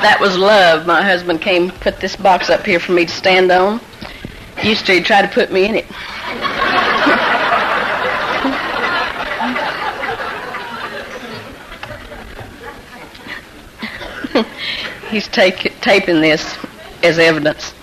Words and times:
That 0.00 0.18
was 0.20 0.38
love. 0.38 0.86
My 0.86 1.02
husband 1.02 1.40
came, 1.40 1.70
put 1.70 1.98
this 1.98 2.14
box 2.14 2.50
up 2.50 2.64
here 2.64 2.78
for 2.78 2.92
me 2.92 3.04
to 3.04 3.12
stand 3.12 3.50
on. 3.50 3.80
Used 4.62 4.86
to 4.86 5.02
try 5.02 5.22
to 5.22 5.28
put 5.28 5.50
me 5.50 5.64
in 5.64 5.74
it. 5.74 5.86
He's 15.10 15.26
take, 15.26 15.80
taping 15.80 16.20
this 16.20 16.56
as 17.02 17.18
evidence. 17.18 17.74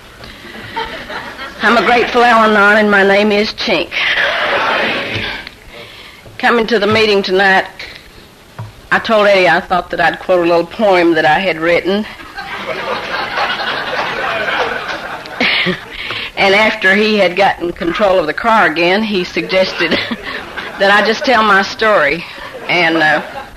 I'm 1.62 1.78
a 1.78 1.86
grateful 1.86 2.24
Al-Anon, 2.24 2.78
and 2.78 2.92
my 2.92 3.06
name 3.06 3.34
is 3.34 3.52
Chink. 3.54 3.92
Coming 6.38 6.68
to 6.68 6.80
the 6.80 6.88
meeting 6.88 7.24
tonight, 7.24 7.66
I 8.96 9.00
told 9.00 9.28
Eddie 9.28 9.50
I 9.50 9.60
thought 9.60 9.90
that 9.90 10.00
I'd 10.00 10.20
quote 10.20 10.46
a 10.46 10.50
little 10.50 10.66
poem 10.66 11.16
that 11.16 11.26
I 11.26 11.40
had 11.40 11.58
written. 11.58 11.96
and 16.38 16.56
after 16.56 16.96
he 16.96 17.18
had 17.18 17.36
gotten 17.36 17.74
control 17.74 18.20
of 18.20 18.26
the 18.26 18.34
car 18.34 18.72
again, 18.72 19.04
he 19.04 19.26
suggested 19.26 19.92
that 19.92 20.92
I 20.92 21.06
just 21.06 21.26
tell 21.26 21.44
my 21.44 21.62
story 21.62 22.24
and 22.70 22.96
uh, 22.96 23.50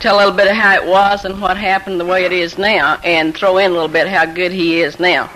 tell 0.00 0.16
a 0.16 0.18
little 0.18 0.34
bit 0.34 0.48
of 0.48 0.54
how 0.54 0.74
it 0.74 0.86
was 0.86 1.24
and 1.24 1.40
what 1.40 1.56
happened 1.56 1.98
the 1.98 2.04
way 2.04 2.26
it 2.26 2.32
is 2.32 2.58
now, 2.58 3.00
and 3.04 3.34
throw 3.34 3.56
in 3.56 3.70
a 3.70 3.74
little 3.74 3.88
bit 3.88 4.06
how 4.06 4.26
good 4.26 4.52
he 4.52 4.82
is 4.82 5.00
now. 5.00 5.30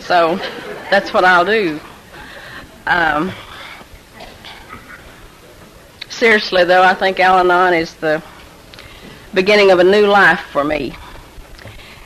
So 0.00 0.38
that's 0.90 1.14
what 1.14 1.24
I'll 1.24 1.44
do. 1.44 1.78
Um, 2.88 3.30
seriously, 6.08 6.64
though, 6.64 6.82
I 6.82 6.94
think 6.94 7.20
Al 7.20 7.38
Anon 7.38 7.72
is 7.72 7.94
the 7.94 8.20
beginning 9.34 9.70
of 9.70 9.78
a 9.78 9.84
new 9.84 10.06
life 10.06 10.40
for 10.52 10.64
me. 10.64 10.94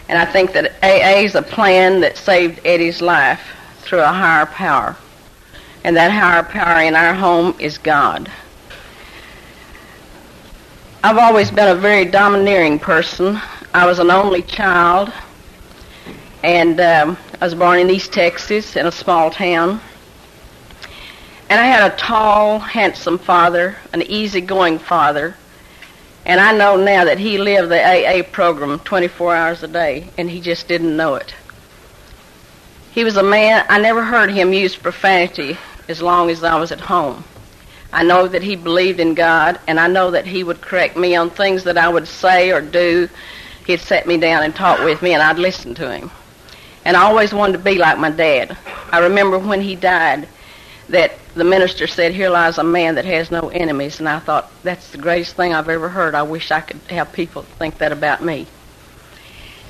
And 0.09 0.19
I 0.19 0.25
think 0.25 0.53
that 0.53 0.73
AA 0.83 1.21
is 1.21 1.35
a 1.35 1.43
plan 1.43 2.01
that 2.01 2.17
saved 2.17 2.61
Eddie's 2.65 3.01
life 3.01 3.41
through 3.79 4.01
a 4.01 4.07
higher 4.09 4.47
power. 4.47 4.97
And 5.85 5.97
that 5.97 6.11
higher 6.11 6.43
power 6.43 6.83
in 6.83 6.95
our 6.95 7.15
home 7.15 7.55
is 7.59 7.79
God. 7.79 8.31
I've 11.03 11.17
always 11.17 11.51
been 11.51 11.69
a 11.69 11.81
very 11.81 12.05
domineering 12.05 12.79
person. 12.79 13.41
I 13.73 13.87
was 13.87 14.01
an 14.01 14.11
only 14.11 14.43
child, 14.43 15.13
and 16.43 16.79
um, 16.81 17.17
I 17.41 17.45
was 17.45 17.55
born 17.55 17.79
in 17.79 17.89
East 17.89 18.13
Texas 18.13 18.77
in 18.77 18.85
a 18.85 18.93
small 18.93 19.31
town. 19.31 19.81
And 21.49 21.59
I 21.59 21.65
had 21.65 21.91
a 21.91 21.97
tall, 21.97 22.59
handsome 22.59 23.17
father, 23.17 23.77
an 23.93 24.03
easygoing 24.03 24.79
father, 24.79 25.37
and 26.27 26.41
I 26.41 26.53
know 26.53 26.77
now 26.77 27.05
that 27.05 27.19
he 27.19 27.39
lived 27.39 27.71
the 27.71 27.81
AA 27.81 28.23
program 28.23 28.79
24 28.81 29.35
hours 29.35 29.63
a 29.63 29.69
day, 29.69 30.11
and 30.19 30.31
he 30.31 30.41
just 30.41 30.69
didn't 30.69 30.97
know 30.97 31.15
it. 31.15 31.35
He 32.93 33.05
was 33.05 33.17
a 33.17 33.23
man, 33.23 33.65
I 33.69 33.81
never 33.81 34.03
heard 34.03 34.31
him 34.31 34.53
use 34.53 34.77
profanity 34.77 35.57
as 35.89 36.03
long 36.03 36.29
as 36.31 36.45
I 36.45 36.57
was 36.57 36.73
at 36.73 36.81
home. 36.81 37.25
I 37.93 38.05
know 38.05 38.29
that 38.29 38.43
he 38.43 38.55
believed 38.57 39.01
in 39.01 39.15
God, 39.15 39.59
and 39.67 39.81
I 39.81 39.87
know 39.87 40.11
that 40.11 40.27
he 40.27 40.45
would 40.45 40.61
correct 40.61 40.97
me 40.97 41.17
on 41.17 41.31
things 41.31 41.65
that 41.65 41.79
I 41.79 41.89
would 41.89 42.07
say 42.07 42.53
or 42.53 42.61
do. 42.61 43.09
He'd 43.67 43.81
set 43.81 44.07
me 44.07 44.17
down 44.17 44.43
and 44.43 44.55
talk 44.55 44.81
with 44.81 45.03
me, 45.03 45.15
and 45.15 45.23
I'd 45.23 45.39
listen 45.39 45.75
to 45.77 45.91
him. 45.91 46.11
And 46.85 46.97
I 46.97 47.03
always 47.03 47.33
wanted 47.33 47.55
to 47.55 47.59
be 47.65 47.77
like 47.77 47.99
my 47.99 48.11
dad. 48.11 48.57
I 48.93 48.99
remember 48.99 49.39
when 49.39 49.61
he 49.61 49.75
died 49.77 50.29
that 50.91 51.13
the 51.35 51.45
minister 51.45 51.87
said, 51.87 52.13
Here 52.13 52.31
lies 52.31 52.59
a 52.59 52.65
man 52.65 52.95
that 52.97 53.05
has 53.05 53.31
no 53.31 53.49
enemies. 53.49 53.99
And 53.99 54.09
I 54.09 54.19
thought, 54.21 54.51
That's 54.63 54.91
the 54.91 54.99
greatest 54.99 55.37
thing 55.37 55.55
I've 55.55 55.69
ever 55.69 55.89
heard. 55.89 56.15
I 56.15 56.23
wish 56.23 56.51
I 56.51 56.61
could 56.61 56.81
have 56.91 57.13
people 57.13 57.43
think 57.43 57.79
that 57.79 57.93
about 57.93 58.23
me. 58.23 58.47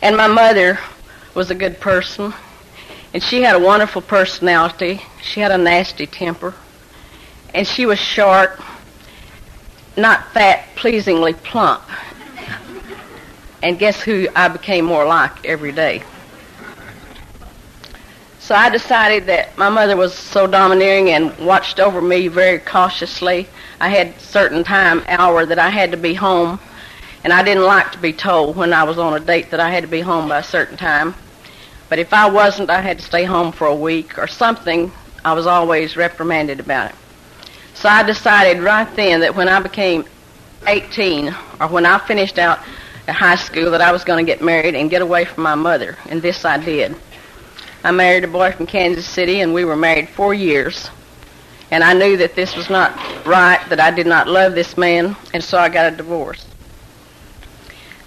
And 0.02 0.16
my 0.16 0.26
mother 0.26 0.78
was 1.34 1.50
a 1.50 1.54
good 1.54 1.78
person, 1.80 2.32
and 3.14 3.22
she 3.22 3.42
had 3.42 3.54
a 3.54 3.58
wonderful 3.58 4.02
personality. 4.02 5.00
She 5.22 5.40
had 5.40 5.52
a 5.52 5.58
nasty 5.58 6.06
temper 6.06 6.54
and 7.54 7.66
she 7.66 7.86
was 7.86 7.98
short, 7.98 8.58
not 9.96 10.32
fat, 10.32 10.66
pleasingly 10.76 11.34
plump. 11.34 11.82
And 13.62 13.78
guess 13.78 14.00
who 14.00 14.28
I 14.34 14.48
became 14.48 14.84
more 14.84 15.04
like 15.04 15.44
every 15.44 15.72
day? 15.72 16.02
So 18.50 18.56
I 18.56 18.68
decided 18.68 19.26
that 19.26 19.56
my 19.56 19.68
mother 19.68 19.96
was 19.96 20.12
so 20.12 20.44
domineering 20.48 21.10
and 21.10 21.32
watched 21.38 21.78
over 21.78 22.02
me 22.02 22.26
very 22.26 22.58
cautiously. 22.58 23.46
I 23.80 23.90
had 23.90 24.20
certain 24.20 24.64
time 24.64 25.04
hour 25.06 25.46
that 25.46 25.60
I 25.60 25.70
had 25.70 25.92
to 25.92 25.96
be 25.96 26.14
home, 26.14 26.58
and 27.22 27.32
I 27.32 27.44
didn't 27.44 27.62
like 27.62 27.92
to 27.92 27.98
be 27.98 28.12
told 28.12 28.56
when 28.56 28.72
I 28.72 28.82
was 28.82 28.98
on 28.98 29.14
a 29.14 29.20
date 29.24 29.52
that 29.52 29.60
I 29.60 29.70
had 29.70 29.84
to 29.84 29.88
be 29.88 30.00
home 30.00 30.28
by 30.28 30.40
a 30.40 30.42
certain 30.42 30.76
time. 30.76 31.14
But 31.88 32.00
if 32.00 32.12
I 32.12 32.28
wasn't, 32.28 32.70
I 32.70 32.80
had 32.80 32.98
to 32.98 33.04
stay 33.04 33.22
home 33.22 33.52
for 33.52 33.68
a 33.68 33.74
week 33.74 34.18
or 34.18 34.26
something. 34.26 34.90
I 35.24 35.32
was 35.32 35.46
always 35.46 35.96
reprimanded 35.96 36.58
about 36.58 36.90
it. 36.90 36.96
So 37.74 37.88
I 37.88 38.02
decided 38.02 38.64
right 38.64 38.92
then 38.96 39.20
that 39.20 39.36
when 39.36 39.48
I 39.48 39.60
became 39.60 40.06
18, 40.66 41.28
or 41.60 41.68
when 41.68 41.86
I 41.86 41.98
finished 41.98 42.36
out 42.36 42.58
at 43.06 43.14
high 43.14 43.36
school, 43.36 43.70
that 43.70 43.80
I 43.80 43.92
was 43.92 44.02
going 44.02 44.26
to 44.26 44.28
get 44.28 44.42
married 44.42 44.74
and 44.74 44.90
get 44.90 45.02
away 45.02 45.24
from 45.24 45.44
my 45.44 45.54
mother. 45.54 45.96
And 46.08 46.20
this 46.20 46.44
I 46.44 46.58
did. 46.58 46.96
I 47.82 47.90
married 47.92 48.24
a 48.24 48.28
boy 48.28 48.52
from 48.52 48.66
Kansas 48.66 49.06
City, 49.06 49.40
and 49.40 49.54
we 49.54 49.64
were 49.64 49.76
married 49.76 50.08
four 50.08 50.34
years. 50.34 50.90
And 51.70 51.82
I 51.84 51.94
knew 51.94 52.16
that 52.18 52.34
this 52.34 52.56
was 52.56 52.68
not 52.68 52.94
right, 53.24 53.64
that 53.68 53.80
I 53.80 53.90
did 53.90 54.06
not 54.06 54.26
love 54.26 54.54
this 54.54 54.76
man, 54.76 55.16
and 55.32 55.42
so 55.42 55.58
I 55.58 55.68
got 55.68 55.92
a 55.92 55.96
divorce. 55.96 56.46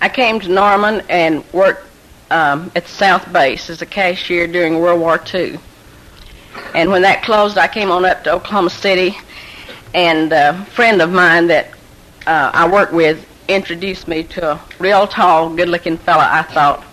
I 0.01 0.09
came 0.09 0.39
to 0.41 0.50
Norman 0.50 1.01
and 1.09 1.44
worked 1.53 1.88
um, 2.29 2.72
at 2.75 2.84
the 2.84 2.91
South 2.91 3.31
Base 3.31 3.69
as 3.69 3.81
a 3.81 3.85
cashier 3.85 4.47
during 4.47 4.79
World 4.79 5.00
War 5.00 5.22
II. 5.34 5.57
And 6.75 6.90
when 6.91 7.01
that 7.03 7.23
closed, 7.23 7.57
I 7.57 7.67
came 7.67 7.90
on 7.90 8.05
up 8.05 8.23
to 8.25 8.34
Oklahoma 8.34 8.69
City 8.69 9.17
and 9.94 10.34
a 10.34 10.66
friend 10.66 11.01
of 11.01 11.11
mine 11.11 11.47
that 11.47 11.72
uh, 12.28 12.51
I 12.53 12.69
worked 12.69 12.94
with 12.94 13.25
introduced 13.47 14.07
me 14.07 14.23
to 14.23 14.53
a 14.53 14.61
real 14.79 15.07
tall, 15.07 15.53
good-looking 15.53 15.97
fella, 15.97 16.28
I 16.31 16.44
thought. 16.44 16.84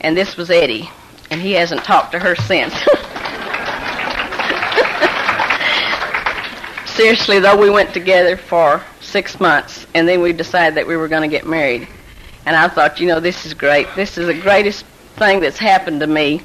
And 0.00 0.16
this 0.16 0.36
was 0.36 0.50
Eddie, 0.50 0.90
and 1.34 1.42
he 1.42 1.50
hasn't 1.50 1.82
talked 1.82 2.12
to 2.12 2.18
her 2.20 2.36
since. 2.36 2.72
Seriously, 6.94 7.40
though, 7.40 7.56
we 7.56 7.70
went 7.70 7.92
together 7.92 8.36
for 8.36 8.80
six 9.00 9.40
months, 9.40 9.84
and 9.94 10.06
then 10.06 10.22
we 10.22 10.32
decided 10.32 10.76
that 10.76 10.86
we 10.86 10.96
were 10.96 11.08
going 11.08 11.28
to 11.28 11.36
get 11.36 11.44
married. 11.44 11.88
And 12.46 12.54
I 12.54 12.68
thought, 12.68 13.00
you 13.00 13.08
know, 13.08 13.18
this 13.18 13.44
is 13.44 13.52
great. 13.52 13.88
This 13.96 14.16
is 14.16 14.28
the 14.28 14.40
greatest 14.40 14.86
thing 15.16 15.40
that's 15.40 15.58
happened 15.58 15.98
to 16.00 16.06
me. 16.06 16.42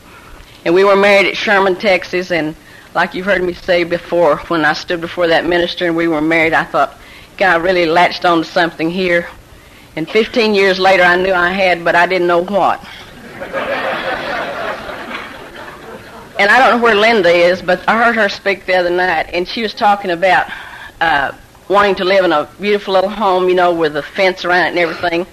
And 0.65 0.73
we 0.73 0.83
were 0.83 0.95
married 0.95 1.27
at 1.27 1.37
Sherman, 1.37 1.75
Texas, 1.75 2.31
and 2.31 2.55
like 2.95 3.13
you've 3.13 3.27
heard 3.27 3.43
me 3.43 3.53
say 3.53 3.83
before, 3.83 4.37
when 4.47 4.65
I 4.65 4.73
stood 4.73 5.01
before 5.01 5.27
that 5.27 5.45
minister 5.45 5.85
and 5.85 5.95
we 5.95 6.07
were 6.07 6.19
married, 6.19 6.53
I 6.53 6.63
thought, 6.63 6.97
God 7.37 7.61
really 7.61 7.85
latched 7.85 8.25
on 8.25 8.39
to 8.39 8.43
something 8.43 8.89
here. 8.89 9.29
And 9.95 10.09
15 10.09 10.55
years 10.55 10.79
later, 10.79 11.03
I 11.03 11.15
knew 11.15 11.31
I 11.31 11.51
had, 11.51 11.85
but 11.85 11.93
I 11.93 12.07
didn't 12.07 12.27
know 12.27 12.43
what. 12.43 12.83
And 16.39 16.49
I 16.49 16.57
don't 16.57 16.77
know 16.77 16.83
where 16.83 16.95
Linda 16.95 17.29
is, 17.29 17.61
but 17.61 17.87
I 17.87 18.01
heard 18.01 18.15
her 18.15 18.29
speak 18.29 18.65
the 18.65 18.75
other 18.75 18.89
night, 18.89 19.29
and 19.33 19.45
she 19.45 19.61
was 19.61 19.73
talking 19.73 20.11
about 20.11 20.49
uh, 21.01 21.33
wanting 21.67 21.95
to 21.95 22.05
live 22.05 22.23
in 22.23 22.31
a 22.31 22.49
beautiful 22.61 22.93
little 22.93 23.09
home, 23.09 23.49
you 23.49 23.55
know, 23.55 23.73
with 23.73 23.97
a 23.97 24.01
fence 24.01 24.45
around 24.45 24.67
it 24.67 24.69
and 24.69 24.79
everything. 24.79 25.27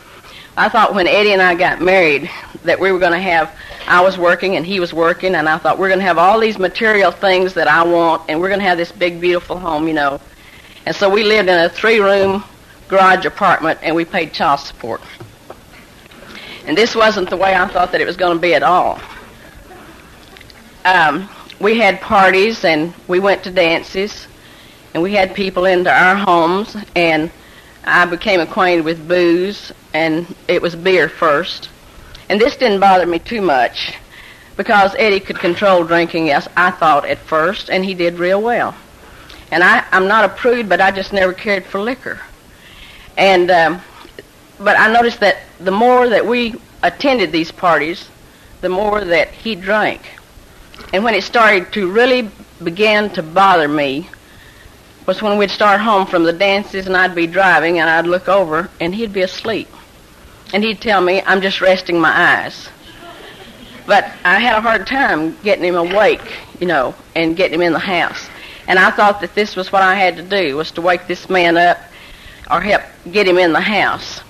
I 0.56 0.68
thought 0.68 0.94
when 0.96 1.06
Eddie 1.06 1.32
and 1.32 1.40
I 1.40 1.54
got 1.54 1.80
married 1.80 2.28
that 2.64 2.80
we 2.80 2.90
were 2.90 2.98
going 2.98 3.12
to 3.12 3.20
have 3.20 3.56
I 3.86 4.00
was 4.00 4.18
working 4.18 4.56
and 4.56 4.66
he 4.66 4.80
was 4.80 4.92
working, 4.92 5.36
and 5.36 5.48
I 5.48 5.58
thought 5.58 5.78
we're 5.78 5.88
going 5.88 6.00
to 6.00 6.06
have 6.06 6.18
all 6.18 6.40
these 6.40 6.58
material 6.58 7.12
things 7.12 7.54
that 7.54 7.68
I 7.68 7.84
want, 7.84 8.22
and 8.28 8.40
we're 8.40 8.48
going 8.48 8.58
to 8.58 8.66
have 8.66 8.78
this 8.78 8.90
big, 8.90 9.20
beautiful 9.20 9.60
home, 9.60 9.86
you 9.86 9.94
know. 9.94 10.20
And 10.86 10.96
so 10.96 11.08
we 11.08 11.22
lived 11.22 11.48
in 11.48 11.56
a 11.56 11.68
three-room 11.68 12.42
garage 12.88 13.24
apartment, 13.26 13.78
and 13.82 13.94
we 13.94 14.04
paid 14.04 14.32
child 14.32 14.58
support. 14.58 15.02
And 16.66 16.76
this 16.76 16.96
wasn't 16.96 17.30
the 17.30 17.36
way 17.36 17.54
I 17.54 17.68
thought 17.68 17.92
that 17.92 18.00
it 18.00 18.06
was 18.06 18.16
going 18.16 18.36
to 18.36 18.42
be 18.42 18.54
at 18.54 18.64
all. 18.64 19.00
Um, 20.86 21.28
we 21.58 21.78
had 21.78 22.00
parties, 22.00 22.64
and 22.64 22.94
we 23.08 23.18
went 23.18 23.42
to 23.42 23.50
dances, 23.50 24.28
and 24.94 25.02
we 25.02 25.14
had 25.14 25.34
people 25.34 25.64
into 25.64 25.92
our 25.92 26.14
homes, 26.14 26.76
and 26.94 27.28
I 27.84 28.06
became 28.06 28.38
acquainted 28.38 28.84
with 28.84 29.08
booze, 29.08 29.72
and 29.92 30.32
it 30.46 30.62
was 30.62 30.76
beer 30.76 31.08
first. 31.08 31.70
And 32.28 32.40
this 32.40 32.56
didn't 32.56 32.78
bother 32.78 33.04
me 33.04 33.18
too 33.18 33.40
much 33.40 33.94
because 34.56 34.94
Eddie 34.96 35.18
could 35.18 35.40
control 35.40 35.82
drinking, 35.82 36.28
yes, 36.28 36.46
I 36.56 36.70
thought 36.70 37.04
at 37.04 37.18
first, 37.18 37.68
and 37.68 37.84
he 37.84 37.94
did 37.94 38.20
real 38.20 38.40
well. 38.40 38.72
And 39.50 39.64
I, 39.64 39.84
I'm 39.90 40.06
not 40.06 40.24
a 40.24 40.28
prude, 40.28 40.68
but 40.68 40.80
I 40.80 40.92
just 40.92 41.12
never 41.12 41.32
cared 41.32 41.64
for 41.64 41.80
liquor. 41.80 42.20
And 43.16 43.50
um, 43.50 43.80
but 44.60 44.78
I 44.78 44.92
noticed 44.92 45.18
that 45.18 45.38
the 45.58 45.72
more 45.72 46.08
that 46.08 46.24
we 46.24 46.54
attended 46.84 47.32
these 47.32 47.50
parties, 47.50 48.08
the 48.60 48.68
more 48.68 49.04
that 49.04 49.32
he 49.32 49.56
drank. 49.56 50.15
And 50.92 51.04
when 51.04 51.14
it 51.14 51.22
started 51.24 51.72
to 51.72 51.90
really 51.90 52.30
begin 52.62 53.10
to 53.10 53.22
bother 53.22 53.68
me 53.68 54.08
was 55.06 55.22
when 55.22 55.38
we'd 55.38 55.50
start 55.50 55.80
home 55.80 56.06
from 56.06 56.24
the 56.24 56.32
dances 56.32 56.86
and 56.86 56.96
I'd 56.96 57.14
be 57.14 57.26
driving 57.26 57.78
and 57.78 57.88
I'd 57.88 58.06
look 58.06 58.28
over 58.28 58.68
and 58.80 58.94
he'd 58.94 59.12
be 59.12 59.22
asleep. 59.22 59.68
and 60.52 60.62
he'd 60.62 60.80
tell 60.80 61.00
me, 61.00 61.22
I'm 61.26 61.40
just 61.40 61.60
resting 61.60 62.00
my 62.00 62.10
eyes. 62.10 62.68
But 63.86 64.04
I 64.24 64.38
had 64.40 64.56
a 64.56 64.60
hard 64.60 64.86
time 64.86 65.36
getting 65.42 65.64
him 65.64 65.76
awake, 65.76 66.20
you 66.60 66.66
know, 66.66 66.94
and 67.14 67.36
getting 67.36 67.54
him 67.54 67.62
in 67.62 67.72
the 67.72 67.78
house. 67.78 68.28
And 68.66 68.78
I 68.78 68.90
thought 68.90 69.20
that 69.20 69.34
this 69.34 69.54
was 69.54 69.70
what 69.70 69.82
I 69.82 69.94
had 69.94 70.16
to 70.16 70.22
do, 70.22 70.56
was 70.56 70.72
to 70.72 70.80
wake 70.80 71.06
this 71.06 71.30
man 71.30 71.56
up 71.56 71.78
or 72.50 72.60
help 72.60 72.82
get 73.10 73.28
him 73.28 73.38
in 73.38 73.52
the 73.52 73.60
house. 73.60 74.20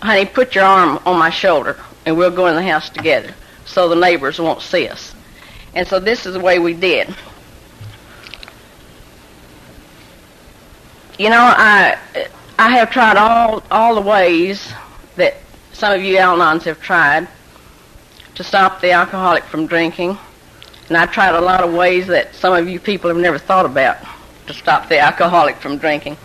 Honey, 0.00 0.24
put 0.24 0.54
your 0.54 0.64
arm 0.64 0.98
on 1.04 1.18
my 1.18 1.30
shoulder, 1.30 1.78
and 2.06 2.16
we'll 2.16 2.30
go 2.30 2.46
in 2.46 2.56
the 2.56 2.62
house 2.62 2.88
together 2.88 3.34
so 3.64 3.88
the 3.88 3.96
neighbors 3.96 4.38
won't 4.38 4.62
see 4.62 4.88
us. 4.88 5.14
And 5.74 5.86
so 5.86 5.98
this 5.98 6.26
is 6.26 6.34
the 6.34 6.40
way 6.40 6.58
we 6.58 6.74
did. 6.74 7.14
You 11.18 11.30
know, 11.30 11.40
I 11.40 11.98
I 12.58 12.70
have 12.76 12.90
tried 12.90 13.16
all 13.16 13.62
all 13.70 13.94
the 13.94 14.00
ways 14.00 14.72
that 15.16 15.36
some 15.72 15.92
of 15.92 16.02
you 16.02 16.18
Al-Anons 16.18 16.64
have 16.64 16.80
tried 16.80 17.28
to 18.34 18.44
stop 18.44 18.80
the 18.80 18.92
alcoholic 18.92 19.44
from 19.44 19.66
drinking. 19.66 20.18
And 20.88 20.96
I've 20.96 21.12
tried 21.12 21.34
a 21.34 21.40
lot 21.40 21.62
of 21.62 21.72
ways 21.72 22.06
that 22.08 22.34
some 22.34 22.52
of 22.54 22.68
you 22.68 22.78
people 22.80 23.08
have 23.08 23.18
never 23.18 23.38
thought 23.38 23.66
about 23.66 23.98
to 24.46 24.52
stop 24.52 24.88
the 24.88 24.98
alcoholic 24.98 25.56
from 25.56 25.78
drinking. 25.78 26.16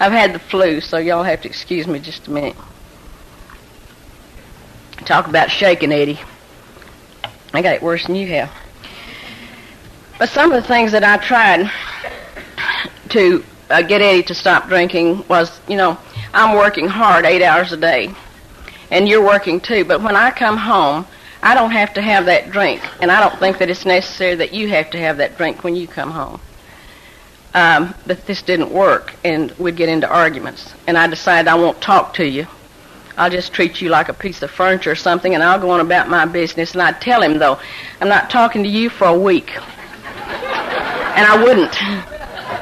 I've 0.00 0.12
had 0.12 0.32
the 0.32 0.38
flu, 0.38 0.80
so 0.80 0.98
y'all 0.98 1.22
have 1.22 1.42
to 1.42 1.48
excuse 1.48 1.86
me 1.86 1.98
just 1.98 2.26
a 2.26 2.30
minute. 2.30 2.56
Talk 5.04 5.28
about 5.28 5.50
shaking, 5.50 5.92
Eddie. 5.92 6.18
I 7.52 7.62
got 7.62 7.74
it 7.74 7.82
worse 7.82 8.06
than 8.06 8.16
you 8.16 8.26
have. 8.28 8.50
But 10.18 10.30
some 10.30 10.50
of 10.50 10.62
the 10.62 10.66
things 10.66 10.92
that 10.92 11.04
I 11.04 11.18
tried 11.18 11.70
to 13.10 13.44
uh, 13.68 13.82
get 13.82 14.00
Eddie 14.00 14.22
to 14.24 14.34
stop 14.34 14.66
drinking 14.66 15.26
was, 15.28 15.60
you 15.68 15.76
know, 15.76 15.98
I'm 16.32 16.56
working 16.56 16.88
hard 16.88 17.26
eight 17.26 17.42
hours 17.42 17.72
a 17.72 17.76
day, 17.76 18.14
and 18.90 19.06
you're 19.06 19.24
working 19.24 19.60
too. 19.60 19.84
But 19.84 20.02
when 20.02 20.16
I 20.16 20.30
come 20.30 20.56
home, 20.56 21.06
I 21.42 21.54
don't 21.54 21.70
have 21.70 21.92
to 21.94 22.02
have 22.02 22.26
that 22.26 22.50
drink, 22.50 22.82
and 23.02 23.12
I 23.12 23.20
don't 23.20 23.38
think 23.38 23.58
that 23.58 23.68
it's 23.68 23.84
necessary 23.84 24.34
that 24.36 24.54
you 24.54 24.68
have 24.68 24.90
to 24.90 24.98
have 24.98 25.18
that 25.18 25.36
drink 25.36 25.62
when 25.64 25.76
you 25.76 25.86
come 25.86 26.10
home. 26.10 26.40
Um, 27.52 27.94
but 28.06 28.26
this 28.26 28.40
didn't 28.40 28.70
work, 28.70 29.14
and 29.22 29.50
we'd 29.52 29.76
get 29.76 29.90
into 29.90 30.08
arguments. 30.08 30.74
And 30.86 30.96
I 30.96 31.06
decided 31.06 31.48
I 31.48 31.54
won't 31.56 31.80
talk 31.80 32.14
to 32.14 32.26
you. 32.26 32.46
I'll 33.18 33.30
just 33.30 33.52
treat 33.52 33.80
you 33.80 33.90
like 33.90 34.08
a 34.08 34.14
piece 34.14 34.42
of 34.42 34.50
furniture 34.50 34.92
or 34.92 34.96
something, 34.96 35.34
and 35.34 35.42
I'll 35.42 35.60
go 35.60 35.70
on 35.70 35.80
about 35.80 36.08
my 36.08 36.24
business. 36.24 36.72
And 36.72 36.82
I'd 36.82 37.00
tell 37.00 37.22
him, 37.22 37.38
though, 37.38 37.58
I'm 38.00 38.08
not 38.08 38.30
talking 38.30 38.62
to 38.62 38.68
you 38.68 38.88
for 38.88 39.06
a 39.06 39.18
week. 39.18 39.52
And 41.16 41.26
I 41.26 41.42
wouldn't. 41.42 41.82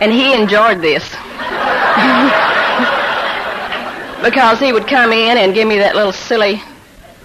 And 0.01 0.12
he 0.12 0.35
enjoyed 0.35 0.81
this. 0.81 1.09
because 4.23 4.59
he 4.59 4.73
would 4.73 4.87
come 4.87 5.12
in 5.12 5.39
and 5.39 5.55
give 5.55 5.69
me 5.69 5.79
that 5.79 5.95
little 5.95 6.12
silly, 6.12 6.62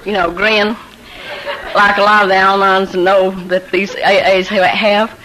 you 0.06 0.12
know, 0.12 0.31
grin 0.31 0.76
like 1.76 1.98
a 1.98 2.02
lot 2.02 2.24
of 2.24 2.30
the 2.30 2.36
Al-Anons 2.36 2.96
know 3.02 3.31
that 3.48 3.72
these 3.72 3.94
AAs 3.96 4.48
have. 4.48 5.18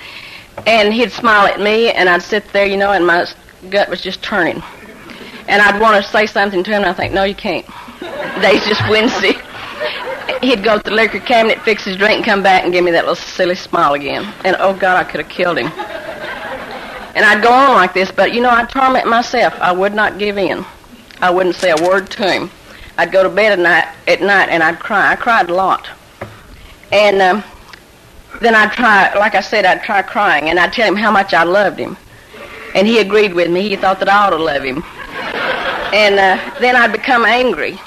And 0.67 0.95
he'd 0.95 1.11
smile 1.11 1.47
at 1.47 1.61
me, 1.61 1.91
and 1.91 2.09
I'd 2.09 2.23
sit 2.23 2.53
there, 2.53 2.67
you 2.67 2.77
know, 2.77 2.93
and 2.93 3.07
my 3.07 3.27
gut 3.71 3.89
was 3.89 4.01
just 4.01 4.23
turning. 4.23 4.63
And 5.49 5.61
I'd 5.61 5.81
want 5.81 6.03
to 6.03 6.11
say 6.11 6.27
something 6.27 6.63
to 6.65 6.71
him, 6.71 6.83
and 6.83 6.91
I 6.91 6.93
think, 6.93 7.13
no, 7.13 7.25
you 7.25 7.35
can't. 7.35 7.67
Days 8.41 8.65
just 8.67 8.81
wincy. 8.93 9.41
He'd 10.45 10.63
go 10.63 10.79
to 10.79 10.83
the 10.83 10.91
liquor 10.91 11.21
cabinet, 11.21 11.61
fix 11.63 11.85
his 11.85 11.97
drink, 11.97 12.17
and 12.17 12.25
come 12.25 12.43
back 12.43 12.65
and 12.65 12.73
give 12.73 12.85
me 12.85 12.91
that 12.93 13.05
little 13.05 13.17
silly 13.17 13.55
smile 13.55 13.95
again. 13.95 14.33
And 14.45 14.57
oh 14.59 14.75
God, 14.75 14.97
I 14.97 15.05
could 15.05 15.21
have 15.21 15.31
killed 15.31 15.59
him. 15.59 15.67
And 17.15 17.25
I'd 17.25 17.43
go 17.43 17.53
on 17.53 17.75
like 17.75 17.95
this, 17.95 18.11
but 18.11 18.33
you 18.33 18.41
know, 18.41 18.51
I'd 18.51 18.69
torment 18.69 19.07
myself. 19.07 19.55
I 19.61 19.73
would 19.73 19.95
not 19.95 20.19
give 20.19 20.37
in. 20.37 20.65
I 21.21 21.31
wouldn't 21.31 21.55
say 21.55 21.71
a 21.71 21.83
word 21.89 22.11
to 22.13 22.31
him. 22.31 22.51
I'd 22.99 23.13
go 23.13 23.23
to 23.23 23.29
bed 23.29 23.53
at 23.53 23.59
night, 23.59 23.89
at 24.07 24.21
night, 24.21 24.49
and 24.49 24.63
I'd 24.63 24.79
cry. 24.79 25.13
I 25.13 25.17
cried 25.17 25.49
a 25.49 25.55
lot. 25.55 25.89
And 26.93 27.23
um, 27.23 27.45
then 28.41 28.55
I'd 28.55 28.73
try, 28.73 29.15
like 29.15 29.35
I 29.35 29.41
said, 29.41 29.65
I'd 29.65 29.83
try 29.83 30.03
crying, 30.03 30.49
and 30.49 30.59
I'd 30.59 30.73
tell 30.73 30.89
him 30.89 30.97
how 30.97 31.11
much 31.11 31.35
I 31.35 31.45
loved 31.45 31.79
him. 31.79 31.97
And 32.75 32.87
he 32.87 32.99
agreed 32.99 33.35
with 33.35 33.51
me. 33.51 33.69
He 33.69 33.77
thought 33.77 34.01
that 34.01 34.09
I 34.09 34.27
ought 34.27 34.31
to 34.31 34.37
love 34.37 34.63
him. 34.63 34.83
And 35.95 36.19
uh, 36.19 36.59
then 36.61 36.75
I'd 36.75 36.93
become 36.93 37.25
angry. 37.25 37.79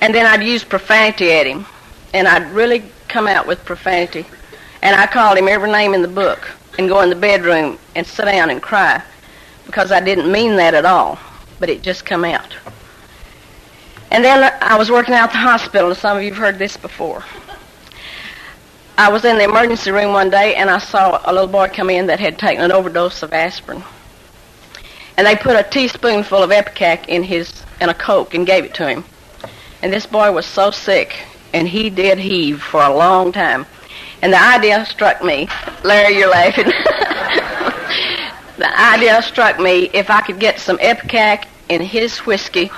And 0.00 0.14
then 0.14 0.26
I'd 0.26 0.44
use 0.44 0.62
profanity 0.62 1.32
at 1.32 1.46
him. 1.46 1.66
And 2.12 2.28
I'd 2.28 2.50
really 2.52 2.84
come 3.08 3.26
out 3.26 3.46
with 3.46 3.64
profanity. 3.64 4.26
And 4.82 4.96
I 4.96 5.06
called 5.06 5.38
him 5.38 5.48
every 5.48 5.70
name 5.70 5.94
in 5.94 6.02
the 6.02 6.08
book 6.08 6.50
and 6.78 6.88
go 6.88 7.00
in 7.00 7.10
the 7.10 7.16
bedroom 7.16 7.78
and 7.94 8.06
sit 8.06 8.24
down 8.24 8.50
and 8.50 8.62
cry 8.62 9.02
because 9.66 9.92
I 9.92 10.00
didn't 10.00 10.30
mean 10.30 10.56
that 10.56 10.74
at 10.74 10.84
all, 10.84 11.18
but 11.60 11.68
it 11.68 11.82
just 11.82 12.04
come 12.04 12.24
out. 12.24 12.56
And 14.10 14.24
then 14.24 14.52
I 14.60 14.76
was 14.76 14.90
working 14.90 15.14
out 15.14 15.30
the 15.30 15.38
hospital, 15.38 15.88
and 15.88 15.96
some 15.96 16.18
of 16.18 16.22
you 16.22 16.30
have 16.30 16.38
heard 16.38 16.58
this 16.58 16.76
before. 16.76 17.24
I 18.98 19.08
was 19.08 19.24
in 19.24 19.38
the 19.38 19.44
emergency 19.44 19.90
room 19.90 20.12
one 20.12 20.28
day 20.28 20.54
and 20.54 20.68
I 20.68 20.76
saw 20.78 21.20
a 21.24 21.32
little 21.32 21.48
boy 21.48 21.68
come 21.68 21.88
in 21.88 22.06
that 22.08 22.20
had 22.20 22.38
taken 22.38 22.62
an 22.62 22.70
overdose 22.70 23.22
of 23.22 23.32
aspirin. 23.32 23.82
And 25.16 25.26
they 25.26 25.34
put 25.34 25.56
a 25.56 25.62
teaspoonful 25.62 26.42
of 26.42 26.50
Ipecac 26.50 27.08
in 27.08 27.22
his 27.22 27.64
in 27.80 27.88
a 27.88 27.94
Coke 27.94 28.34
and 28.34 28.46
gave 28.46 28.64
it 28.64 28.74
to 28.74 28.86
him. 28.86 29.04
And 29.80 29.92
this 29.92 30.04
boy 30.04 30.30
was 30.30 30.44
so 30.44 30.70
sick 30.70 31.22
and 31.52 31.68
he 31.68 31.90
did 31.90 32.18
heave 32.18 32.62
for 32.62 32.82
a 32.82 32.94
long 32.94 33.32
time. 33.32 33.66
And 34.22 34.32
the 34.32 34.40
idea 34.40 34.84
struck 34.86 35.22
me, 35.22 35.48
Larry, 35.84 36.18
you're 36.18 36.30
laughing. 36.30 36.66
the 38.56 38.80
idea 38.80 39.20
struck 39.22 39.58
me 39.58 39.90
if 39.92 40.10
I 40.10 40.20
could 40.20 40.38
get 40.38 40.60
some 40.60 40.78
Ipecac 40.78 41.46
in 41.68 41.82
his 41.82 42.18
whiskey, 42.18 42.70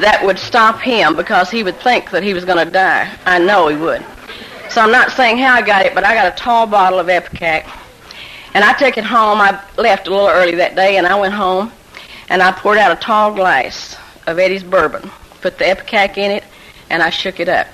that 0.00 0.20
would 0.24 0.38
stop 0.38 0.80
him 0.80 1.14
because 1.14 1.50
he 1.50 1.62
would 1.62 1.78
think 1.80 2.10
that 2.10 2.22
he 2.22 2.34
was 2.34 2.44
going 2.44 2.64
to 2.64 2.70
die. 2.70 3.14
I 3.24 3.38
know 3.38 3.68
he 3.68 3.76
would. 3.76 4.04
So 4.68 4.80
I'm 4.80 4.90
not 4.90 5.12
saying 5.12 5.38
how 5.38 5.54
I 5.54 5.62
got 5.62 5.86
it, 5.86 5.94
but 5.94 6.04
I 6.04 6.14
got 6.14 6.32
a 6.32 6.36
tall 6.36 6.66
bottle 6.66 6.98
of 6.98 7.06
Ipecac. 7.06 7.66
And 8.54 8.64
I 8.64 8.72
took 8.72 8.98
it 8.98 9.04
home. 9.04 9.40
I 9.40 9.62
left 9.76 10.08
a 10.08 10.10
little 10.10 10.28
early 10.28 10.56
that 10.56 10.74
day, 10.74 10.96
and 10.96 11.06
I 11.06 11.18
went 11.18 11.34
home, 11.34 11.70
and 12.28 12.42
I 12.42 12.52
poured 12.52 12.78
out 12.78 12.90
a 12.90 13.00
tall 13.00 13.34
glass 13.34 13.96
of 14.26 14.38
Eddie's 14.38 14.62
bourbon, 14.62 15.10
put 15.40 15.58
the 15.58 15.64
Ipecac 15.66 16.18
in 16.18 16.30
it, 16.32 16.44
and 16.92 17.02
I 17.02 17.10
shook 17.10 17.40
it 17.40 17.48
up. 17.48 17.66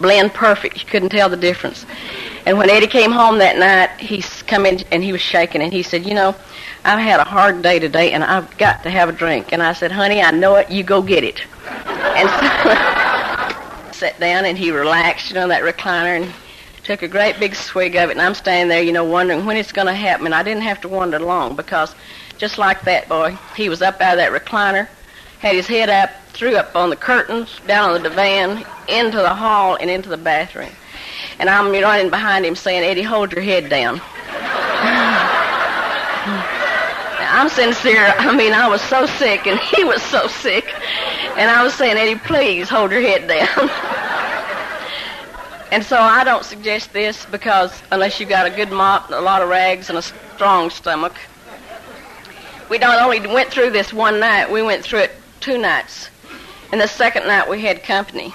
Blend 0.00 0.34
perfect. 0.34 0.78
You 0.78 0.86
couldn't 0.86 1.08
tell 1.08 1.28
the 1.28 1.36
difference. 1.36 1.86
And 2.46 2.58
when 2.58 2.70
Eddie 2.70 2.86
came 2.86 3.10
home 3.10 3.38
that 3.38 3.58
night, 3.58 3.98
he's 3.98 4.42
come 4.42 4.66
in 4.66 4.80
and 4.92 5.02
he 5.02 5.12
was 5.12 5.20
shaking, 5.20 5.62
and 5.62 5.72
he 5.72 5.82
said, 5.82 6.06
"You 6.06 6.14
know, 6.14 6.34
I've 6.84 6.98
had 6.98 7.20
a 7.20 7.24
hard 7.24 7.62
day 7.62 7.78
today, 7.78 8.12
and 8.12 8.22
I've 8.22 8.56
got 8.58 8.82
to 8.82 8.90
have 8.90 9.08
a 9.08 9.12
drink." 9.12 9.52
And 9.52 9.62
I 9.62 9.72
said, 9.72 9.90
"Honey, 9.92 10.22
I 10.22 10.30
know 10.30 10.56
it. 10.56 10.70
You 10.70 10.82
go 10.82 11.02
get 11.02 11.24
it." 11.24 11.42
And 12.18 12.28
so 12.30 13.92
sat 13.92 14.18
down 14.18 14.44
and 14.44 14.58
he 14.58 14.72
relaxed, 14.72 15.28
you 15.28 15.34
know, 15.34 15.46
that 15.46 15.62
recliner 15.62 16.20
and 16.20 16.32
took 16.82 17.02
a 17.02 17.08
great 17.08 17.38
big 17.38 17.54
swig 17.54 17.94
of 17.94 18.08
it. 18.08 18.12
And 18.12 18.20
I'm 18.20 18.34
standing 18.34 18.68
there, 18.68 18.82
you 18.82 18.92
know, 18.92 19.04
wondering 19.04 19.44
when 19.44 19.56
it's 19.56 19.70
going 19.70 19.86
to 19.86 19.94
happen. 19.94 20.26
And 20.26 20.34
I 20.34 20.42
didn't 20.42 20.62
have 20.62 20.80
to 20.80 20.88
wonder 20.88 21.20
long 21.20 21.54
because 21.54 21.94
just 22.38 22.58
like 22.58 22.82
that 22.82 23.08
boy, 23.08 23.36
he 23.56 23.68
was 23.68 23.82
up 23.82 24.00
out 24.00 24.14
of 24.14 24.18
that 24.18 24.32
recliner, 24.32 24.88
had 25.38 25.54
his 25.54 25.66
head 25.66 25.88
up, 25.88 26.10
threw 26.32 26.56
up 26.56 26.74
on 26.74 26.90
the 26.90 26.96
curtains, 26.96 27.60
down 27.66 27.90
on 27.90 28.02
the 28.02 28.08
divan, 28.08 28.64
into 28.88 29.18
the 29.18 29.34
hall, 29.34 29.76
and 29.76 29.90
into 29.90 30.08
the 30.08 30.16
bathroom. 30.16 30.70
And 31.38 31.48
I'm 31.48 31.70
running 31.70 32.10
behind 32.10 32.44
him 32.44 32.56
saying, 32.56 32.82
Eddie, 32.82 33.02
hold 33.02 33.32
your 33.32 33.42
head 33.42 33.70
down. 33.70 34.00
I'm 37.30 37.48
sincere. 37.48 38.14
I 38.18 38.34
mean, 38.34 38.52
I 38.52 38.68
was 38.68 38.80
so 38.82 39.06
sick, 39.06 39.46
and 39.46 39.58
he 39.60 39.84
was 39.84 40.02
so 40.02 40.26
sick. 40.26 40.74
And 41.36 41.50
I 41.50 41.62
was 41.62 41.74
saying, 41.74 41.96
Eddie, 41.96 42.18
please 42.18 42.68
hold 42.68 42.90
your 42.90 43.00
head 43.00 43.28
down. 43.28 43.70
and 45.70 45.84
so 45.84 45.98
I 45.98 46.24
don't 46.24 46.44
suggest 46.44 46.92
this 46.92 47.26
because 47.26 47.80
unless 47.92 48.18
you've 48.18 48.28
got 48.28 48.46
a 48.46 48.50
good 48.50 48.72
mop, 48.72 49.10
a 49.10 49.20
lot 49.20 49.42
of 49.42 49.48
rags, 49.48 49.88
and 49.88 49.98
a 49.98 50.02
strong 50.02 50.70
stomach. 50.70 51.14
We 52.68 52.78
not 52.78 53.00
only 53.00 53.20
went 53.20 53.50
through 53.50 53.70
this 53.70 53.92
one 53.92 54.18
night, 54.18 54.50
we 54.50 54.62
went 54.62 54.84
through 54.84 55.00
it 55.00 55.12
two 55.40 55.58
nights. 55.58 56.08
And 56.72 56.80
the 56.80 56.86
second 56.86 57.26
night 57.26 57.48
we 57.48 57.60
had 57.62 57.82
company. 57.82 58.32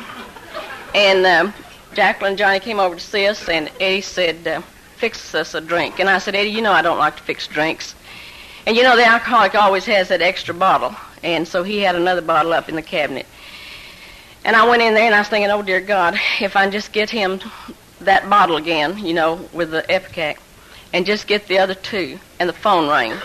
And 0.96 1.26
um, 1.26 1.54
Jacqueline 1.94 2.32
and 2.32 2.38
Johnny 2.38 2.60
came 2.60 2.80
over 2.80 2.96
to 2.96 3.02
see 3.02 3.28
us, 3.28 3.48
and 3.48 3.72
Eddie 3.80 4.02
said, 4.02 4.48
uh, 4.48 4.62
fix 4.98 5.36
us 5.36 5.54
a 5.54 5.62
drink. 5.62 6.00
And 6.00 6.10
I 6.10 6.18
said, 6.18 6.36
Eddie, 6.36 6.50
you 6.50 6.62
know 6.62 6.72
I 6.72 6.82
don't 6.82 6.98
like 6.98 7.18
to 7.18 7.24
fix 7.24 7.48
drinks. 7.48 7.96
And 8.66 8.76
you 8.76 8.84
know, 8.84 8.96
the 8.96 9.06
alcoholic 9.06 9.56
always 9.56 9.86
has 9.86 10.08
that 10.10 10.22
extra 10.22 10.54
bottle. 10.54 10.96
And 11.22 11.48
so 11.48 11.64
he 11.64 11.80
had 11.80 11.96
another 11.96 12.22
bottle 12.22 12.54
up 12.54 12.70
in 12.70 12.76
the 12.76 12.82
cabinet. 12.82 13.26
And 14.46 14.56
I 14.56 14.68
went 14.68 14.82
in 14.82 14.94
there 14.94 15.06
and 15.06 15.16
I 15.16 15.20
was 15.20 15.28
thinking, 15.28 15.52
oh, 15.52 15.62
dear 15.62 15.82
God, 15.82 16.20
if 16.40 16.56
I 16.56 16.70
just 16.70 16.92
get 16.92 17.10
him 17.10 17.40
that 18.02 18.30
bottle 18.30 18.58
again, 18.58 18.98
you 18.98 19.14
know, 19.14 19.48
with 19.54 19.72
the 19.72 19.84
Ipecac, 19.90 20.38
and 20.92 21.06
just 21.06 21.28
get 21.28 21.48
the 21.48 21.60
other 21.60 21.76
two. 21.76 22.20
And 22.40 22.48
the 22.48 22.54
phone 22.54 22.90
rang. 22.90 23.18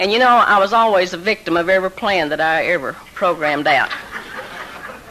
And 0.00 0.10
you 0.10 0.18
know, 0.18 0.26
I 0.26 0.58
was 0.58 0.72
always 0.72 1.12
a 1.12 1.18
victim 1.18 1.56
of 1.56 1.68
every 1.68 1.90
plan 1.90 2.30
that 2.30 2.40
I 2.40 2.64
ever 2.66 2.94
programmed 3.14 3.68
out. 3.68 3.90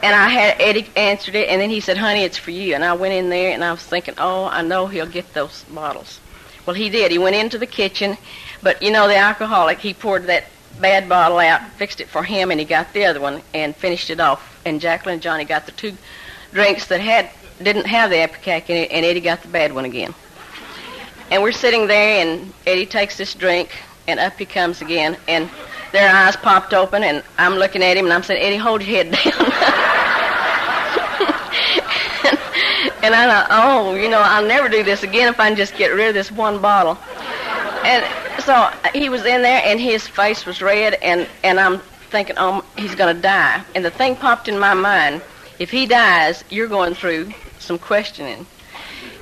And 0.02 0.14
I 0.14 0.28
had 0.28 0.60
Eddie 0.60 0.90
answered 0.96 1.34
it, 1.34 1.48
and 1.48 1.60
then 1.60 1.70
he 1.70 1.80
said, 1.80 1.96
honey, 1.96 2.22
it's 2.24 2.36
for 2.36 2.50
you. 2.50 2.74
And 2.74 2.84
I 2.84 2.92
went 2.92 3.14
in 3.14 3.30
there 3.30 3.52
and 3.52 3.64
I 3.64 3.70
was 3.70 3.82
thinking, 3.82 4.14
oh, 4.18 4.44
I 4.46 4.60
know 4.62 4.86
he'll 4.86 5.06
get 5.06 5.32
those 5.32 5.64
bottles. 5.64 6.20
Well, 6.66 6.74
he 6.74 6.90
did. 6.90 7.10
He 7.10 7.18
went 7.18 7.36
into 7.36 7.56
the 7.56 7.66
kitchen 7.66 8.18
but 8.62 8.82
you 8.82 8.90
know, 8.90 9.08
the 9.08 9.16
alcoholic, 9.16 9.78
he 9.78 9.94
poured 9.94 10.24
that 10.24 10.44
bad 10.80 11.08
bottle 11.08 11.38
out, 11.38 11.62
fixed 11.72 12.00
it 12.00 12.08
for 12.08 12.22
him, 12.22 12.50
and 12.50 12.60
he 12.60 12.66
got 12.66 12.92
the 12.92 13.04
other 13.06 13.20
one 13.20 13.42
and 13.54 13.74
finished 13.74 14.10
it 14.10 14.20
off. 14.20 14.60
And 14.64 14.80
Jacqueline 14.80 15.14
and 15.14 15.22
Johnny 15.22 15.44
got 15.44 15.66
the 15.66 15.72
two 15.72 15.96
drinks 16.52 16.86
that 16.88 17.00
had 17.00 17.30
didn't 17.62 17.86
have 17.86 18.10
the 18.10 18.16
ipecac 18.16 18.70
in 18.70 18.76
it, 18.76 18.90
and 18.90 19.04
Eddie 19.04 19.20
got 19.20 19.42
the 19.42 19.48
bad 19.48 19.74
one 19.74 19.84
again. 19.84 20.14
And 21.30 21.42
we're 21.42 21.52
sitting 21.52 21.86
there, 21.86 22.26
and 22.26 22.52
Eddie 22.66 22.86
takes 22.86 23.16
this 23.16 23.34
drink, 23.34 23.70
and 24.10 24.20
up 24.20 24.38
he 24.38 24.46
comes 24.46 24.82
again, 24.82 25.16
and 25.28 25.48
their 25.92 26.14
eyes 26.14 26.36
popped 26.36 26.74
open, 26.74 27.02
and 27.02 27.22
I'm 27.38 27.54
looking 27.54 27.82
at 27.82 27.96
him, 27.96 28.06
and 28.06 28.12
I'm 28.12 28.22
saying, 28.22 28.42
Eddie, 28.42 28.56
hold 28.56 28.82
your 28.82 28.96
head 28.96 29.12
down. 29.12 29.22
and 33.02 33.14
I 33.14 33.26
thought, 33.26 33.46
oh, 33.50 33.94
you 33.94 34.08
know, 34.08 34.20
I'll 34.20 34.46
never 34.46 34.68
do 34.68 34.82
this 34.82 35.02
again 35.02 35.28
if 35.28 35.40
I 35.40 35.48
can 35.48 35.56
just 35.56 35.76
get 35.76 35.88
rid 35.88 36.08
of 36.08 36.14
this 36.14 36.30
one 36.30 36.60
bottle. 36.60 36.98
And 37.84 38.04
so 38.42 38.52
uh, 38.52 38.72
he 38.94 39.08
was 39.08 39.24
in 39.24 39.42
there, 39.42 39.62
and 39.64 39.80
his 39.80 40.06
face 40.06 40.46
was 40.46 40.62
red, 40.62 40.94
and, 41.02 41.28
and 41.42 41.58
I'm 41.58 41.80
thinking, 42.10 42.36
oh, 42.38 42.64
he's 42.76 42.94
going 42.94 43.14
to 43.14 43.20
die. 43.20 43.62
And 43.74 43.84
the 43.84 43.90
thing 43.90 44.16
popped 44.16 44.48
in 44.48 44.58
my 44.58 44.74
mind, 44.74 45.22
if 45.58 45.70
he 45.70 45.86
dies, 45.86 46.44
you're 46.50 46.68
going 46.68 46.94
through 46.94 47.32
some 47.58 47.78
questioning. 47.78 48.46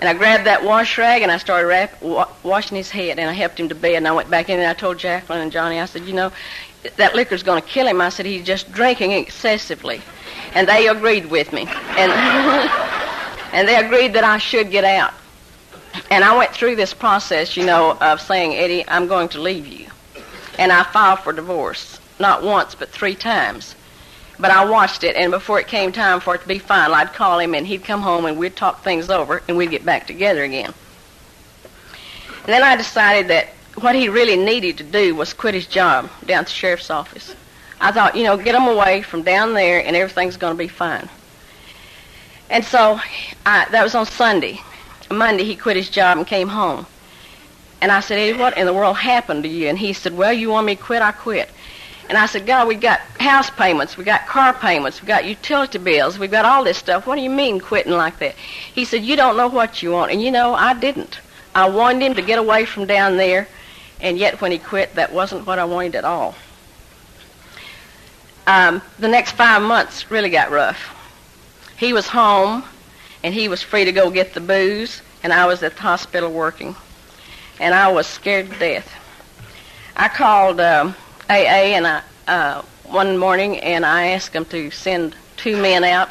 And 0.00 0.08
I 0.08 0.14
grabbed 0.14 0.44
that 0.46 0.64
wash 0.64 0.96
rag 0.96 1.22
and 1.22 1.32
I 1.32 1.38
started 1.38 1.66
wrap, 1.66 2.00
wa- 2.00 2.28
washing 2.44 2.76
his 2.76 2.90
head 2.90 3.18
and 3.18 3.28
I 3.28 3.32
helped 3.32 3.58
him 3.58 3.68
to 3.68 3.74
bed 3.74 3.96
and 3.96 4.06
I 4.06 4.12
went 4.12 4.30
back 4.30 4.48
in 4.48 4.58
and 4.60 4.68
I 4.68 4.74
told 4.74 4.98
Jacqueline 4.98 5.40
and 5.40 5.50
Johnny, 5.50 5.80
I 5.80 5.86
said, 5.86 6.04
you 6.04 6.12
know, 6.12 6.30
that 6.96 7.16
liquor's 7.16 7.42
going 7.42 7.60
to 7.60 7.68
kill 7.68 7.86
him. 7.86 8.00
I 8.00 8.08
said, 8.08 8.26
he's 8.26 8.46
just 8.46 8.70
drinking 8.70 9.12
excessively. 9.12 10.00
And 10.54 10.68
they 10.68 10.86
agreed 10.86 11.26
with 11.26 11.52
me. 11.52 11.66
And, 11.68 12.12
and 13.52 13.66
they 13.66 13.76
agreed 13.76 14.12
that 14.12 14.24
I 14.24 14.38
should 14.38 14.70
get 14.70 14.84
out. 14.84 15.14
And 16.10 16.22
I 16.22 16.36
went 16.36 16.52
through 16.52 16.76
this 16.76 16.94
process, 16.94 17.56
you 17.56 17.66
know, 17.66 17.96
of 18.00 18.20
saying, 18.20 18.54
Eddie, 18.54 18.84
I'm 18.88 19.08
going 19.08 19.28
to 19.30 19.40
leave 19.40 19.66
you. 19.66 19.88
And 20.58 20.70
I 20.70 20.84
filed 20.84 21.20
for 21.20 21.32
divorce, 21.32 21.98
not 22.20 22.42
once, 22.42 22.74
but 22.74 22.90
three 22.90 23.14
times. 23.14 23.74
But 24.40 24.52
I 24.52 24.64
watched 24.64 25.02
it, 25.02 25.16
and 25.16 25.32
before 25.32 25.58
it 25.58 25.66
came 25.66 25.90
time 25.90 26.20
for 26.20 26.34
it 26.36 26.42
to 26.42 26.48
be 26.48 26.58
final, 26.58 26.94
I'd 26.94 27.12
call 27.12 27.40
him, 27.40 27.54
and 27.54 27.66
he'd 27.66 27.84
come 27.84 28.02
home, 28.02 28.24
and 28.24 28.38
we'd 28.38 28.54
talk 28.54 28.84
things 28.84 29.10
over, 29.10 29.42
and 29.48 29.56
we'd 29.56 29.70
get 29.70 29.84
back 29.84 30.06
together 30.06 30.44
again. 30.44 30.72
And 32.44 32.46
then 32.46 32.62
I 32.62 32.76
decided 32.76 33.28
that 33.28 33.48
what 33.80 33.94
he 33.94 34.08
really 34.08 34.36
needed 34.36 34.78
to 34.78 34.84
do 34.84 35.14
was 35.14 35.32
quit 35.34 35.54
his 35.54 35.66
job 35.66 36.10
down 36.24 36.40
at 36.40 36.46
the 36.46 36.52
sheriff's 36.52 36.90
office. 36.90 37.34
I 37.80 37.92
thought, 37.92 38.16
you 38.16 38.24
know, 38.24 38.36
get 38.36 38.54
him 38.54 38.66
away 38.68 39.02
from 39.02 39.22
down 39.22 39.54
there, 39.54 39.84
and 39.84 39.96
everything's 39.96 40.36
going 40.36 40.54
to 40.54 40.58
be 40.58 40.68
fine. 40.68 41.08
And 42.50 42.64
so 42.64 42.98
I, 43.44 43.66
that 43.70 43.82
was 43.82 43.94
on 43.94 44.06
Sunday. 44.06 44.60
Monday, 45.10 45.44
he 45.44 45.56
quit 45.56 45.76
his 45.76 45.90
job 45.90 46.16
and 46.18 46.26
came 46.26 46.48
home. 46.48 46.86
And 47.80 47.92
I 47.92 48.00
said, 48.00 48.18
Eddie, 48.18 48.38
what 48.38 48.56
in 48.56 48.66
the 48.66 48.74
world 48.74 48.96
happened 48.96 49.44
to 49.44 49.48
you? 49.48 49.68
And 49.68 49.78
he 49.78 49.92
said, 49.92 50.16
well, 50.16 50.32
you 50.32 50.50
want 50.50 50.66
me 50.66 50.74
to 50.76 50.82
quit? 50.82 51.02
I 51.02 51.12
quit. 51.12 51.48
And 52.08 52.16
I 52.16 52.24
said, 52.24 52.46
God, 52.46 52.68
we 52.68 52.74
got 52.74 53.00
house 53.20 53.50
payments, 53.50 53.98
we 53.98 54.04
got 54.04 54.26
car 54.26 54.54
payments, 54.54 55.02
we 55.02 55.06
got 55.06 55.26
utility 55.26 55.76
bills, 55.76 56.18
we've 56.18 56.30
got 56.30 56.46
all 56.46 56.64
this 56.64 56.78
stuff. 56.78 57.06
What 57.06 57.16
do 57.16 57.20
you 57.20 57.28
mean 57.28 57.60
quitting 57.60 57.92
like 57.92 58.18
that? 58.20 58.34
He 58.34 58.86
said, 58.86 59.04
you 59.04 59.14
don't 59.14 59.36
know 59.36 59.48
what 59.48 59.82
you 59.82 59.92
want. 59.92 60.10
And 60.10 60.22
you 60.22 60.30
know, 60.30 60.54
I 60.54 60.72
didn't. 60.72 61.20
I 61.54 61.68
wanted 61.68 62.02
him 62.02 62.14
to 62.14 62.22
get 62.22 62.38
away 62.38 62.64
from 62.64 62.86
down 62.86 63.18
there, 63.18 63.46
and 64.00 64.16
yet 64.16 64.40
when 64.40 64.52
he 64.52 64.58
quit, 64.58 64.94
that 64.94 65.12
wasn't 65.12 65.46
what 65.46 65.58
I 65.58 65.66
wanted 65.66 65.96
at 65.96 66.04
all. 66.04 66.34
Um, 68.46 68.80
the 68.98 69.08
next 69.08 69.32
five 69.32 69.60
months 69.60 70.10
really 70.10 70.30
got 70.30 70.50
rough. 70.50 70.94
He 71.76 71.92
was 71.92 72.08
home, 72.08 72.64
and 73.22 73.34
he 73.34 73.48
was 73.48 73.60
free 73.60 73.84
to 73.84 73.92
go 73.92 74.10
get 74.10 74.32
the 74.32 74.40
booze, 74.40 75.02
and 75.22 75.30
I 75.30 75.44
was 75.44 75.62
at 75.62 75.76
the 75.76 75.82
hospital 75.82 76.32
working. 76.32 76.74
And 77.60 77.74
I 77.74 77.92
was 77.92 78.06
scared 78.06 78.50
to 78.50 78.58
death. 78.58 78.90
I 79.94 80.08
called... 80.08 80.58
Um, 80.58 80.94
AA, 81.28 81.76
and 81.76 81.86
I 81.86 82.02
uh, 82.26 82.62
one 82.84 83.18
morning, 83.18 83.58
and 83.58 83.84
I 83.84 84.08
asked 84.08 84.32
them 84.32 84.44
to 84.46 84.70
send 84.70 85.14
two 85.36 85.56
men 85.56 85.84
out. 85.84 86.08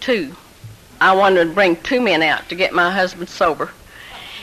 Two. 0.00 0.34
I 1.00 1.14
wanted 1.14 1.44
to 1.44 1.54
bring 1.54 1.76
two 1.76 2.00
men 2.00 2.22
out 2.22 2.48
to 2.48 2.54
get 2.54 2.72
my 2.72 2.90
husband 2.90 3.28
sober. 3.28 3.70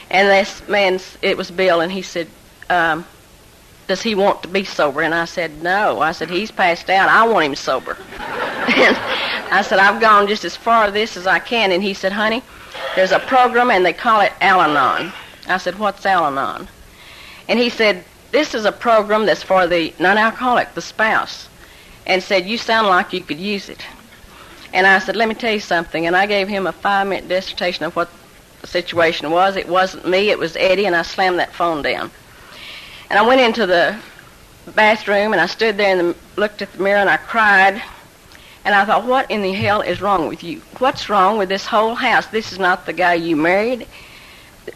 And 0.10 0.28
this 0.28 0.68
man, 0.68 1.00
it 1.22 1.38
was 1.38 1.52
Bill, 1.52 1.82
and 1.82 1.92
he 1.92 2.02
said, 2.02 2.28
um, 2.70 3.06
"Does 3.88 4.02
he 4.02 4.16
want 4.16 4.44
to 4.44 4.48
be 4.48 4.64
sober?" 4.64 5.02
And 5.02 5.14
I 5.14 5.26
said, 5.26 5.62
"No." 5.64 6.00
I 6.02 6.12
said, 6.12 6.30
"He's 6.30 6.52
passed 6.52 6.90
out. 6.90 7.10
I 7.10 7.28
want 7.28 7.46
him 7.46 7.56
sober." 7.56 7.98
and 8.20 8.98
I 9.52 9.64
said, 9.64 9.80
"I've 9.80 10.00
gone 10.00 10.28
just 10.28 10.46
as 10.46 10.56
far 10.56 10.92
this 10.92 11.18
as 11.18 11.28
I 11.28 11.40
can." 11.40 11.72
And 11.72 11.84
he 11.84 11.94
said, 11.94 12.12
"Honey, 12.12 12.44
there's 12.96 13.12
a 13.12 13.20
program, 13.20 13.72
and 13.72 13.86
they 13.86 13.94
call 13.94 14.22
it 14.22 14.32
Al-Anon." 14.42 15.12
I 15.48 15.58
said, 15.58 15.78
"What's 15.80 16.06
Al-Anon?" 16.06 16.68
And 17.50 17.60
he 17.60 17.70
said, 17.70 18.04
this 18.32 18.54
is 18.54 18.66
a 18.66 18.72
program 18.72 19.26
that's 19.26 19.44
for 19.44 19.68
the 19.68 19.94
non-alcoholic, 20.00 20.74
the 20.74 20.82
spouse, 20.82 21.48
and 22.06 22.22
said, 22.22 22.46
you 22.46 22.58
sound 22.58 22.88
like 22.88 23.14
you 23.14 23.22
could 23.22 23.40
use 23.40 23.70
it. 23.70 23.86
And 24.74 24.86
I 24.86 25.00
said, 25.00 25.16
let 25.16 25.30
me 25.30 25.36
tell 25.36 25.54
you 25.54 25.60
something. 25.60 26.08
And 26.08 26.16
I 26.16 26.26
gave 26.26 26.48
him 26.48 26.68
a 26.68 26.72
five-minute 26.72 27.30
dissertation 27.30 27.86
of 27.86 27.96
what 27.96 28.10
the 28.62 28.68
situation 28.68 29.32
was. 29.32 29.56
It 29.56 29.68
wasn't 29.68 30.08
me, 30.08 30.30
it 30.30 30.40
was 30.40 30.56
Eddie, 30.58 30.86
and 30.86 30.96
I 30.96 31.04
slammed 31.04 31.40
that 31.40 31.54
phone 31.54 31.82
down. 31.82 32.12
And 33.10 33.18
I 33.18 33.26
went 33.26 33.42
into 33.42 33.66
the 33.66 33.98
bathroom, 34.76 35.32
and 35.32 35.42
I 35.42 35.46
stood 35.46 35.78
there 35.78 35.98
and 35.98 36.16
looked 36.36 36.62
at 36.62 36.72
the 36.74 36.84
mirror, 36.84 37.00
and 37.00 37.10
I 37.10 37.18
cried. 37.18 37.82
And 38.66 38.76
I 38.76 38.84
thought, 38.84 39.06
what 39.06 39.32
in 39.32 39.42
the 39.42 39.54
hell 39.54 39.80
is 39.80 40.02
wrong 40.02 40.28
with 40.28 40.44
you? 40.44 40.62
What's 40.80 41.08
wrong 41.08 41.38
with 41.38 41.48
this 41.48 41.66
whole 41.66 41.96
house? 41.96 42.28
This 42.28 42.52
is 42.52 42.60
not 42.60 42.86
the 42.86 42.92
guy 42.92 43.14
you 43.14 43.38
married, 43.38 43.88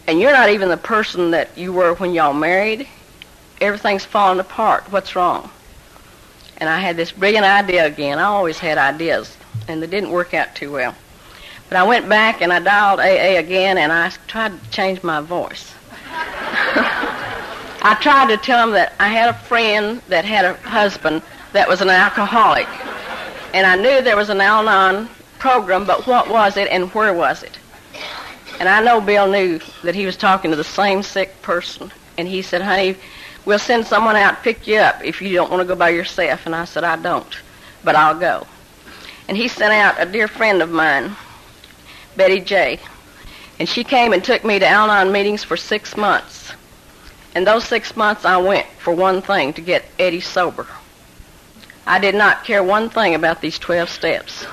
and 0.08 0.22
you're 0.22 0.32
not 0.32 0.50
even 0.50 0.70
the 0.70 0.78
person 0.78 1.32
that 1.32 1.58
you 1.58 1.74
were 1.74 1.94
when 1.96 2.14
y'all 2.14 2.34
married 2.34 2.88
everything's 3.62 4.04
falling 4.04 4.40
apart. 4.40 4.92
What's 4.92 5.16
wrong? 5.16 5.50
And 6.58 6.70
I 6.70 6.80
had 6.80 6.98
this 6.98 7.12
brilliant 7.12 7.46
idea 7.46 7.86
again. 7.86 8.20
I 8.20 8.24
always 8.24 8.60
had 8.60 8.78
ideas, 8.78 9.36
and 9.68 9.82
they 9.82 9.88
didn't 9.88 10.12
work 10.12 10.34
out 10.34 10.56
too 10.56 10.72
well. 10.72 10.96
But 11.70 11.78
I 11.78 11.84
went 11.84 12.10
back 12.10 12.42
and 12.42 12.52
I 12.52 12.60
dialed 12.60 13.00
AA 13.00 13.40
again, 13.40 13.78
and 13.78 13.92
I 13.92 14.10
tried 14.28 14.62
to 14.62 14.70
change 14.72 15.04
my 15.04 15.22
voice. 15.22 15.74
I 17.84 17.98
tried 18.02 18.28
to 18.28 18.38
tell 18.38 18.68
them 18.68 18.76
that 18.76 18.94
I 19.00 19.08
had 19.08 19.30
a 19.30 19.34
friend 19.34 20.02
that 20.08 20.26
had 20.26 20.46
a 20.46 20.54
husband 20.56 21.22
that 21.54 21.68
was 21.68 21.82
an 21.82 21.90
alcoholic. 21.90 22.68
And 23.54 23.66
I 23.66 23.76
knew 23.76 24.02
there 24.02 24.16
was 24.16 24.30
an 24.30 24.42
Al 24.42 24.68
Anon 24.68 25.10
program, 25.40 25.86
but 25.86 26.06
what 26.06 26.30
was 26.30 26.58
it 26.58 26.68
and 26.70 26.94
where 26.94 27.14
was 27.14 27.42
it? 27.42 27.58
And 28.60 28.70
I 28.70 28.84
know 28.84 29.02
Bill 29.02 29.28
knew 29.28 29.60
that 29.84 29.96
he 29.96 30.06
was 30.06 30.16
talking 30.16 30.52
to 30.52 30.58
the 30.58 30.64
same 30.64 31.02
sick 31.02 31.42
person. 31.42 31.92
And 32.18 32.28
he 32.28 32.44
said, 32.44 32.62
honey, 32.62 32.96
We'll 33.46 33.60
send 33.60 33.88
someone 33.88 34.16
out 34.16 34.38
to 34.38 34.44
pick 34.44 34.68
you 34.68 34.78
up 34.78 35.04
if 35.04 35.22
you 35.22 35.34
don't 35.34 35.50
want 35.50 35.62
to 35.62 35.68
go 35.68 35.76
by 35.76 35.90
yourself. 35.90 36.46
And 36.46 36.56
I 36.56 36.66
said, 36.66 36.84
I 36.84 36.96
don't, 36.96 37.38
but 37.84 37.96
I'll 37.96 38.18
go. 38.18 38.46
And 39.28 39.36
he 39.36 39.48
sent 39.48 39.74
out 39.74 39.96
a 40.00 40.06
dear 40.06 40.28
friend 40.28 40.62
of 40.62 40.70
mine, 40.70 41.16
Betty 42.16 42.40
J. 42.40 42.80
And 43.60 43.68
she 43.68 43.84
came 43.84 44.14
and 44.14 44.24
took 44.24 44.44
me 44.44 44.60
to 44.60 44.68
Al 44.68 44.92
Anon 44.92 45.12
meetings 45.12 45.44
for 45.44 45.58
six 45.58 45.98
months. 45.98 46.52
And 47.34 47.48
those 47.48 47.64
six 47.64 47.96
months 47.96 48.26
I 48.26 48.38
went 48.38 48.68
for 48.78 48.94
one 48.94 49.22
thing, 49.22 49.54
to 49.54 49.62
get 49.62 49.86
Eddie 49.98 50.22
sober. 50.22 50.68
I 51.88 51.98
did 51.98 52.14
not 52.14 52.44
care 52.44 52.64
one 52.64 52.90
thing 52.90 53.16
about 53.16 53.42
these 53.42 53.58
12 53.58 53.90
steps. 53.90 54.46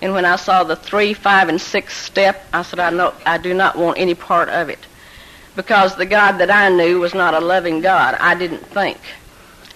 And 0.00 0.12
when 0.12 0.24
I 0.24 0.36
saw 0.36 0.64
the 0.64 0.76
three, 0.76 1.14
five, 1.14 1.48
and 1.48 1.60
six 1.60 1.96
step, 1.96 2.46
I 2.52 2.62
said, 2.62 2.78
I, 2.78 2.90
know, 2.90 3.12
I 3.26 3.38
do 3.38 3.52
not 3.54 3.76
want 3.76 3.98
any 3.98 4.14
part 4.14 4.48
of 4.48 4.68
it 4.68 4.78
because 5.54 5.96
the 5.96 6.06
God 6.06 6.38
that 6.38 6.50
I 6.50 6.68
knew 6.68 7.00
was 7.00 7.14
not 7.14 7.34
a 7.34 7.40
loving 7.40 7.80
God. 7.80 8.16
I 8.18 8.34
didn't 8.34 8.64
think. 8.66 8.98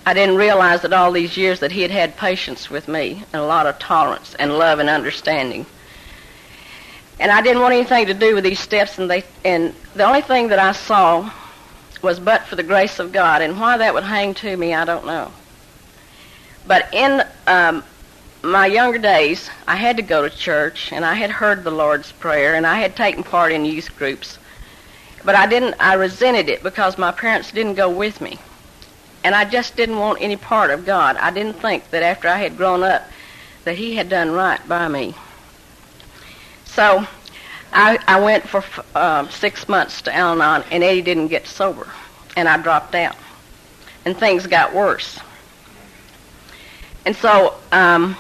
I 0.07 0.15
didn't 0.15 0.37
realize 0.37 0.83
that 0.83 0.93
all 0.93 1.11
these 1.11 1.37
years 1.37 1.61
that 1.61 1.73
he 1.73 1.83
had 1.83 1.91
had 1.91 2.17
patience 2.17 2.71
with 2.71 2.87
me 2.87 3.25
and 3.33 3.43
a 3.43 3.47
lot 3.47 3.67
of 3.67 3.79
tolerance 3.79 4.35
and 4.39 4.57
love 4.57 4.79
and 4.79 4.89
understanding. 4.89 5.67
And 7.19 7.33
I 7.33 7.43
didn't 7.43 7.61
want 7.61 7.75
anything 7.75 8.07
to 8.07 8.15
do 8.15 8.35
with 8.35 8.45
these 8.45 8.61
steps 8.61 8.99
and 8.99 9.11
they 9.11 9.25
and 9.45 9.75
the 9.95 10.05
only 10.05 10.23
thing 10.23 10.49
that 10.49 10.59
I 10.59 10.73
saw 10.73 11.33
was 12.03 12.21
but 12.21 12.43
for 12.43 12.57
the 12.57 12.63
grace 12.63 12.99
of 12.99 13.13
God 13.13 13.43
and 13.43 13.59
why 13.59 13.79
that 13.79 13.95
would 13.95 14.05
hang 14.05 14.35
to 14.35 14.57
me 14.57 14.75
I 14.75 14.85
don't 14.85 15.07
know. 15.07 15.33
But 16.67 16.89
in 16.93 17.25
um, 17.47 17.83
my 18.43 18.67
younger 18.67 18.99
days, 18.99 19.51
I 19.67 19.77
had 19.77 19.97
to 19.97 20.03
go 20.03 20.23
to 20.23 20.31
church 20.31 20.93
and 20.93 21.05
I 21.05 21.15
had 21.15 21.31
heard 21.31 21.65
the 21.65 21.71
Lord's 21.71 22.13
Prayer 22.13 22.55
and 22.55 22.67
I 22.67 22.79
had 22.79 22.95
taken 22.95 23.25
part 23.25 23.51
in 23.51 23.65
youth 23.65 23.97
groups 23.97 24.39
but 25.27 25.35
I 25.35 25.47
didn't, 25.49 25.75
I 25.81 25.95
resented 25.95 26.49
it 26.49 26.63
because 26.63 26.97
my 26.97 27.11
parents 27.11 27.51
didn't 27.51 27.75
go 27.75 27.91
with 27.91 28.21
me. 28.21 28.39
And 29.25 29.35
I 29.35 29.45
just 29.45 29.77
didn't 29.77 29.99
want 29.99 30.23
any 30.23 30.37
part 30.37 30.71
of 30.71 30.87
God. 30.87 31.17
I 31.17 31.33
didn't 31.33 31.55
think 31.55 31.91
that 31.91 32.05
after 32.05 32.29
I 32.29 32.39
had 32.39 32.57
grown 32.57 32.85
up 32.85 33.03
that 33.65 33.77
he 33.77 33.97
had 33.97 34.09
done 34.09 34.31
right 34.31 34.67
by 34.69 34.87
me. 34.87 35.17
So 36.65 37.05
I, 37.73 37.99
I 38.07 38.21
went 38.21 38.49
for 38.49 38.63
uh, 38.95 39.27
six 39.27 39.69
months 39.69 40.01
to 40.03 40.15
Al-Anon, 40.15 40.63
and 40.71 40.85
Eddie 40.85 41.03
didn't 41.03 41.27
get 41.27 41.49
sober, 41.49 41.89
and 42.37 42.49
I 42.49 42.63
dropped 42.63 42.95
out. 42.95 43.17
And 44.05 44.17
things 44.17 44.47
got 44.47 44.73
worse. 44.73 45.19
And 47.05 47.17
so 47.17 47.55
um, 47.73 48.17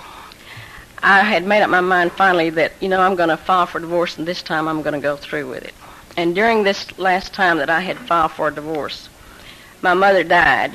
I 1.04 1.20
had 1.20 1.46
made 1.46 1.62
up 1.62 1.70
my 1.70 1.80
mind 1.80 2.10
finally 2.10 2.50
that, 2.50 2.72
you 2.80 2.88
know, 2.88 3.00
I'm 3.00 3.14
going 3.14 3.28
to 3.28 3.36
file 3.36 3.66
for 3.66 3.78
divorce, 3.78 4.18
and 4.18 4.26
this 4.26 4.42
time 4.42 4.66
I'm 4.66 4.82
going 4.82 4.94
to 4.94 5.00
go 5.00 5.14
through 5.14 5.48
with 5.48 5.64
it. 5.64 5.74
And 6.16 6.34
during 6.34 6.62
this 6.62 6.98
last 6.98 7.34
time 7.34 7.58
that 7.58 7.68
I 7.70 7.80
had 7.80 7.98
filed 7.98 8.32
for 8.32 8.48
a 8.48 8.54
divorce, 8.54 9.08
my 9.82 9.94
mother 9.94 10.24
died. 10.24 10.72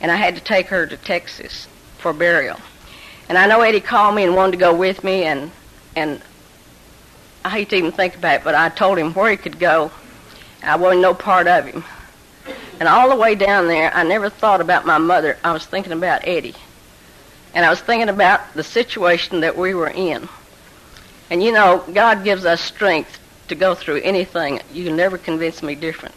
and 0.00 0.10
I 0.10 0.16
had 0.16 0.34
to 0.34 0.42
take 0.42 0.66
her 0.66 0.86
to 0.86 0.96
Texas 0.96 1.68
for 1.98 2.12
burial. 2.12 2.58
And 3.28 3.38
I 3.38 3.46
know 3.46 3.60
Eddie 3.62 3.80
called 3.80 4.14
me 4.14 4.24
and 4.24 4.34
wanted 4.34 4.52
to 4.52 4.58
go 4.58 4.74
with 4.74 5.04
me, 5.04 5.24
and 5.24 5.50
and 5.96 6.20
I 7.44 7.50
hate 7.50 7.70
to 7.70 7.76
even 7.76 7.92
think 7.92 8.16
about 8.16 8.36
it, 8.36 8.44
but 8.44 8.54
I 8.54 8.68
told 8.68 8.98
him 8.98 9.14
where 9.14 9.30
he 9.30 9.36
could 9.36 9.58
go. 9.58 9.90
I 10.62 10.76
wasn't 10.76 11.02
no 11.02 11.14
part 11.14 11.46
of 11.46 11.66
him. 11.66 11.84
And 12.78 12.88
all 12.88 13.08
the 13.08 13.16
way 13.16 13.34
down 13.34 13.68
there, 13.68 13.92
I 13.94 14.02
never 14.02 14.28
thought 14.28 14.60
about 14.60 14.84
my 14.86 14.98
mother. 14.98 15.38
I 15.44 15.52
was 15.52 15.64
thinking 15.64 15.92
about 15.92 16.26
Eddie. 16.26 16.54
And 17.54 17.64
I 17.64 17.70
was 17.70 17.80
thinking 17.80 18.08
about 18.08 18.54
the 18.54 18.64
situation 18.64 19.40
that 19.40 19.56
we 19.56 19.74
were 19.74 19.90
in. 19.90 20.28
And 21.30 21.42
you 21.42 21.52
know, 21.52 21.84
God 21.92 22.24
gives 22.24 22.44
us 22.44 22.60
strength 22.60 23.18
to 23.52 23.58
go 23.58 23.74
through 23.74 24.00
anything. 24.02 24.60
You 24.72 24.90
never 24.90 25.18
convince 25.18 25.62
me 25.62 25.74
different. 25.74 26.14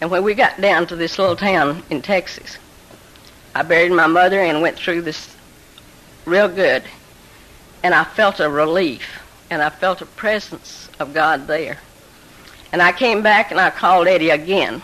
And 0.00 0.10
when 0.10 0.22
we 0.22 0.34
got 0.34 0.60
down 0.60 0.86
to 0.86 0.96
this 0.96 1.18
little 1.18 1.34
town 1.34 1.82
in 1.90 2.02
Texas, 2.02 2.56
I 3.54 3.62
buried 3.62 3.90
my 3.90 4.06
mother 4.06 4.40
and 4.40 4.62
went 4.62 4.78
through 4.78 5.02
this 5.02 5.34
real 6.24 6.48
good. 6.48 6.84
And 7.82 7.94
I 7.94 8.04
felt 8.04 8.38
a 8.38 8.48
relief. 8.48 9.02
And 9.50 9.60
I 9.60 9.70
felt 9.70 10.02
a 10.02 10.06
presence 10.06 10.88
of 11.00 11.14
God 11.14 11.48
there. 11.48 11.78
And 12.70 12.80
I 12.80 12.92
came 12.92 13.22
back 13.22 13.50
and 13.50 13.58
I 13.58 13.70
called 13.70 14.06
Eddie 14.06 14.30
again. 14.30 14.80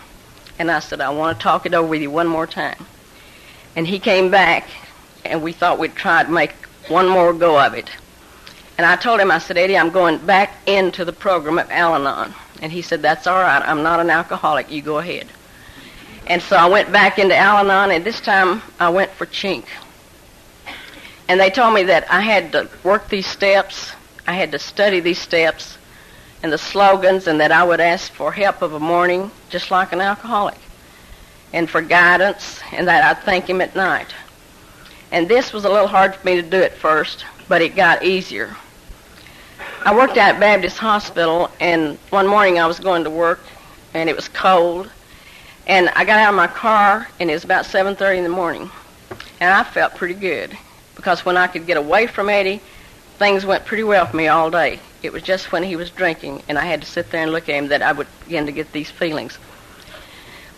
And 0.59 0.69
I 0.69 0.79
said, 0.79 0.99
I 0.99 1.11
want 1.11 1.37
to 1.37 1.43
talk 1.43 1.65
it 1.65 1.73
over 1.73 1.87
with 1.87 2.01
you 2.01 2.11
one 2.11 2.27
more 2.27 2.47
time. 2.47 2.85
And 3.75 3.87
he 3.87 3.99
came 3.99 4.29
back 4.29 4.67
and 5.23 5.41
we 5.41 5.53
thought 5.53 5.79
we'd 5.79 5.95
try 5.95 6.23
to 6.23 6.29
make 6.29 6.51
one 6.89 7.07
more 7.07 7.33
go 7.33 7.59
of 7.59 7.73
it. 7.73 7.89
And 8.77 8.85
I 8.85 8.95
told 8.95 9.19
him, 9.19 9.31
I 9.31 9.39
said, 9.39 9.57
Eddie, 9.57 9.77
I'm 9.77 9.89
going 9.89 10.17
back 10.17 10.53
into 10.65 11.05
the 11.05 11.13
program 11.13 11.59
at 11.59 11.71
Al-Anon. 11.71 12.33
And 12.61 12.71
he 12.71 12.81
said, 12.81 13.01
that's 13.01 13.25
all 13.27 13.41
right. 13.41 13.61
I'm 13.61 13.83
not 13.83 13.99
an 13.99 14.09
alcoholic. 14.09 14.69
You 14.69 14.81
go 14.81 14.99
ahead. 14.99 15.27
And 16.27 16.41
so 16.41 16.57
I 16.57 16.67
went 16.67 16.91
back 16.91 17.19
into 17.19 17.35
Al-Anon, 17.35 17.91
and 17.91 18.03
this 18.03 18.19
time 18.19 18.61
I 18.79 18.89
went 18.89 19.11
for 19.11 19.25
chink. 19.25 19.65
And 21.27 21.39
they 21.39 21.49
told 21.49 21.73
me 21.73 21.83
that 21.83 22.11
I 22.11 22.21
had 22.21 22.51
to 22.51 22.69
work 22.83 23.09
these 23.09 23.27
steps, 23.27 23.91
I 24.27 24.33
had 24.33 24.51
to 24.51 24.59
study 24.59 24.99
these 24.99 25.19
steps 25.19 25.77
and 26.43 26.51
the 26.51 26.57
slogans, 26.57 27.27
and 27.27 27.39
that 27.39 27.51
I 27.51 27.63
would 27.63 27.79
ask 27.79 28.11
for 28.11 28.31
help 28.31 28.61
of 28.61 28.73
a 28.73 28.79
morning, 28.79 29.31
just 29.49 29.71
like 29.71 29.93
an 29.93 30.01
alcoholic, 30.01 30.57
and 31.53 31.69
for 31.69 31.81
guidance, 31.81 32.59
and 32.71 32.87
that 32.87 33.03
I'd 33.03 33.23
thank 33.23 33.49
him 33.49 33.61
at 33.61 33.75
night. 33.75 34.13
And 35.11 35.27
this 35.27 35.53
was 35.53 35.65
a 35.65 35.69
little 35.69 35.87
hard 35.87 36.15
for 36.15 36.25
me 36.25 36.35
to 36.35 36.41
do 36.41 36.61
at 36.61 36.73
first, 36.73 37.25
but 37.47 37.61
it 37.61 37.75
got 37.75 38.03
easier. 38.03 38.55
I 39.85 39.95
worked 39.95 40.17
at 40.17 40.39
Baptist 40.39 40.79
Hospital, 40.79 41.51
and 41.59 41.99
one 42.09 42.25
morning 42.25 42.57
I 42.57 42.65
was 42.65 42.79
going 42.79 43.03
to 43.03 43.11
work, 43.11 43.39
and 43.93 44.09
it 44.09 44.15
was 44.15 44.27
cold, 44.27 44.89
and 45.67 45.89
I 45.89 46.05
got 46.05 46.17
out 46.17 46.29
of 46.29 46.35
my 46.35 46.47
car, 46.47 47.07
and 47.19 47.29
it 47.29 47.33
was 47.33 47.43
about 47.43 47.65
7:30 47.65 48.17
in 48.17 48.23
the 48.23 48.29
morning, 48.31 48.71
and 49.39 49.53
I 49.53 49.63
felt 49.63 49.93
pretty 49.93 50.15
good 50.15 50.57
because 50.95 51.23
when 51.23 51.37
I 51.37 51.45
could 51.45 51.67
get 51.67 51.77
away 51.77 52.07
from 52.07 52.29
Eddie, 52.29 52.61
things 53.19 53.45
went 53.45 53.65
pretty 53.65 53.83
well 53.83 54.07
for 54.07 54.17
me 54.17 54.27
all 54.27 54.49
day. 54.49 54.79
It 55.03 55.13
was 55.13 55.21
just 55.21 55.51
when 55.51 55.61
he 55.61 55.75
was 55.75 55.91
drinking, 55.91 56.41
and 56.49 56.57
I 56.57 56.65
had 56.65 56.81
to 56.81 56.87
sit 56.87 57.11
there 57.11 57.21
and 57.21 57.31
look 57.31 57.47
at 57.47 57.53
him 57.53 57.67
that 57.67 57.83
I 57.83 57.91
would 57.91 58.07
begin 58.23 58.47
to 58.47 58.51
get 58.51 58.71
these 58.71 58.89
feelings. 58.89 59.37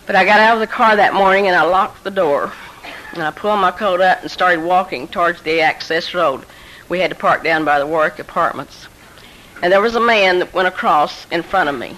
But 0.06 0.16
I 0.16 0.24
got 0.24 0.40
out 0.40 0.54
of 0.54 0.60
the 0.60 0.66
car 0.66 0.96
that 0.96 1.12
morning, 1.12 1.48
and 1.48 1.54
I 1.54 1.64
locked 1.64 2.02
the 2.02 2.10
door, 2.10 2.54
and 3.12 3.22
I 3.22 3.30
pulled 3.30 3.60
my 3.60 3.72
coat 3.72 4.00
up 4.00 4.22
and 4.22 4.30
started 4.30 4.64
walking 4.64 5.06
towards 5.06 5.42
the 5.42 5.60
access 5.60 6.14
road. 6.14 6.46
We 6.88 7.00
had 7.00 7.10
to 7.10 7.14
park 7.14 7.44
down 7.44 7.66
by 7.66 7.78
the 7.78 7.86
Warwick 7.86 8.18
Apartments. 8.18 8.86
And 9.62 9.72
there 9.72 9.80
was 9.80 9.96
a 9.96 10.00
man 10.00 10.38
that 10.38 10.54
went 10.54 10.68
across 10.68 11.26
in 11.30 11.42
front 11.42 11.68
of 11.68 11.76
me, 11.76 11.96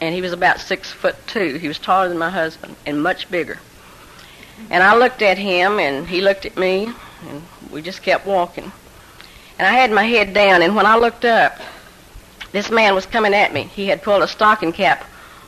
and 0.00 0.14
he 0.14 0.22
was 0.22 0.32
about 0.32 0.60
six 0.60 0.90
foot 0.90 1.16
two. 1.26 1.54
He 1.54 1.68
was 1.68 1.78
taller 1.78 2.08
than 2.08 2.18
my 2.18 2.30
husband 2.30 2.76
and 2.86 3.02
much 3.02 3.30
bigger. 3.30 3.58
And 4.70 4.82
I 4.82 4.96
looked 4.96 5.22
at 5.22 5.38
him, 5.38 5.78
and 5.78 6.06
he 6.06 6.20
looked 6.20 6.46
at 6.46 6.56
me, 6.56 6.92
and 7.28 7.42
we 7.70 7.82
just 7.82 8.02
kept 8.02 8.26
walking. 8.26 8.70
And 9.58 9.66
I 9.66 9.72
had 9.72 9.90
my 9.90 10.04
head 10.04 10.32
down, 10.32 10.62
and 10.62 10.76
when 10.76 10.86
I 10.86 10.96
looked 10.96 11.24
up, 11.24 11.58
this 12.52 12.70
man 12.70 12.94
was 12.94 13.06
coming 13.06 13.34
at 13.34 13.52
me. 13.52 13.64
He 13.64 13.88
had 13.88 14.02
pulled 14.02 14.22
a 14.22 14.28
stocking 14.28 14.72
cap 14.72 15.04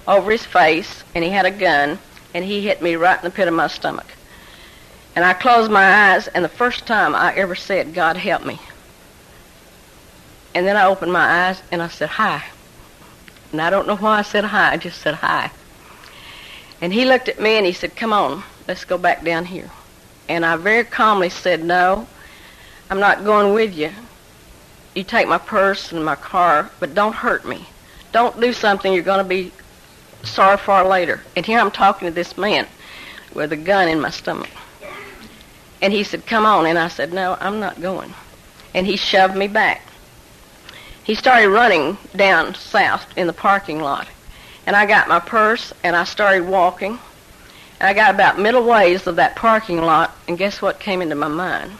over 0.06 0.30
his 0.30 0.44
face, 0.44 1.04
and 1.14 1.22
he 1.22 1.30
had 1.30 1.46
a 1.46 1.50
gun, 1.50 1.98
and 2.34 2.44
he 2.44 2.60
hit 2.60 2.82
me 2.82 2.96
right 2.96 3.18
in 3.18 3.24
the 3.24 3.30
pit 3.30 3.48
of 3.48 3.54
my 3.54 3.68
stomach. 3.68 4.06
And 5.14 5.24
I 5.24 5.34
closed 5.34 5.70
my 5.70 6.12
eyes, 6.12 6.26
and 6.28 6.44
the 6.44 6.48
first 6.48 6.86
time 6.86 7.14
I 7.14 7.34
ever 7.34 7.54
said, 7.54 7.94
God 7.94 8.16
help 8.16 8.44
me. 8.44 8.58
And 10.54 10.66
then 10.66 10.76
I 10.76 10.86
opened 10.86 11.12
my 11.12 11.48
eyes, 11.48 11.62
and 11.70 11.82
I 11.82 11.88
said, 11.88 12.08
hi. 12.10 12.44
And 13.52 13.60
I 13.60 13.70
don't 13.70 13.86
know 13.86 13.96
why 13.96 14.18
I 14.18 14.22
said 14.22 14.44
hi, 14.44 14.72
I 14.72 14.76
just 14.76 15.00
said 15.00 15.14
hi. 15.14 15.50
And 16.80 16.92
he 16.92 17.04
looked 17.04 17.28
at 17.28 17.40
me, 17.40 17.56
and 17.56 17.66
he 17.66 17.72
said, 17.72 17.96
come 17.96 18.12
on, 18.12 18.42
let's 18.68 18.84
go 18.84 18.98
back 18.98 19.24
down 19.24 19.46
here. 19.46 19.70
And 20.28 20.44
I 20.44 20.56
very 20.56 20.84
calmly 20.84 21.28
said, 21.28 21.64
no, 21.64 22.06
I'm 22.90 23.00
not 23.00 23.24
going 23.24 23.54
with 23.54 23.74
you. 23.74 23.90
You 24.94 25.04
take 25.04 25.26
my 25.26 25.38
purse 25.38 25.92
and 25.92 26.04
my 26.04 26.16
car, 26.16 26.70
but 26.80 26.94
don't 26.94 27.14
hurt 27.14 27.46
me. 27.46 27.66
Don't 28.12 28.38
do 28.38 28.52
something 28.52 28.92
you're 28.92 29.02
going 29.02 29.24
to 29.24 29.28
be 29.28 29.52
sorry 30.22 30.58
for 30.58 30.82
later. 30.84 31.22
And 31.34 31.46
here 31.46 31.58
I'm 31.58 31.70
talking 31.70 32.08
to 32.08 32.14
this 32.14 32.36
man 32.36 32.66
with 33.34 33.52
a 33.52 33.56
gun 33.56 33.88
in 33.88 34.00
my 34.00 34.10
stomach. 34.10 34.50
And 35.80 35.92
he 35.92 36.04
said, 36.04 36.26
come 36.26 36.44
on. 36.44 36.66
And 36.66 36.78
I 36.78 36.88
said, 36.88 37.12
no, 37.12 37.36
I'm 37.40 37.58
not 37.58 37.80
going. 37.80 38.12
And 38.74 38.86
he 38.86 38.96
shoved 38.96 39.34
me 39.34 39.48
back. 39.48 39.82
He 41.04 41.14
started 41.16 41.48
running 41.48 41.98
down 42.14 42.54
south 42.54 43.06
in 43.16 43.26
the 43.26 43.32
parking 43.32 43.80
lot. 43.80 44.06
And 44.66 44.76
I 44.76 44.86
got 44.86 45.08
my 45.08 45.18
purse 45.18 45.72
and 45.82 45.96
I 45.96 46.04
started 46.04 46.46
walking. 46.46 46.98
And 47.80 47.88
I 47.88 47.94
got 47.94 48.14
about 48.14 48.38
middle 48.38 48.64
ways 48.64 49.06
of 49.08 49.16
that 49.16 49.34
parking 49.34 49.78
lot, 49.78 50.16
and 50.28 50.38
guess 50.38 50.62
what 50.62 50.78
came 50.78 51.02
into 51.02 51.16
my 51.16 51.26
mind? 51.26 51.72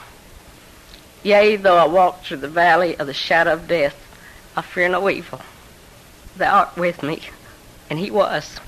Yea, 1.22 1.54
though 1.54 1.76
I 1.76 1.86
walk 1.86 2.24
through 2.24 2.38
the 2.38 2.48
valley 2.48 2.98
of 2.98 3.06
the 3.06 3.14
shadow 3.14 3.52
of 3.52 3.68
death, 3.68 3.94
I 4.56 4.62
fear 4.62 4.88
no 4.88 5.08
evil. 5.08 5.40
Thou 6.36 6.58
art 6.58 6.76
with 6.76 7.04
me. 7.04 7.22
And 7.88 8.00
he 8.00 8.10
was. 8.10 8.58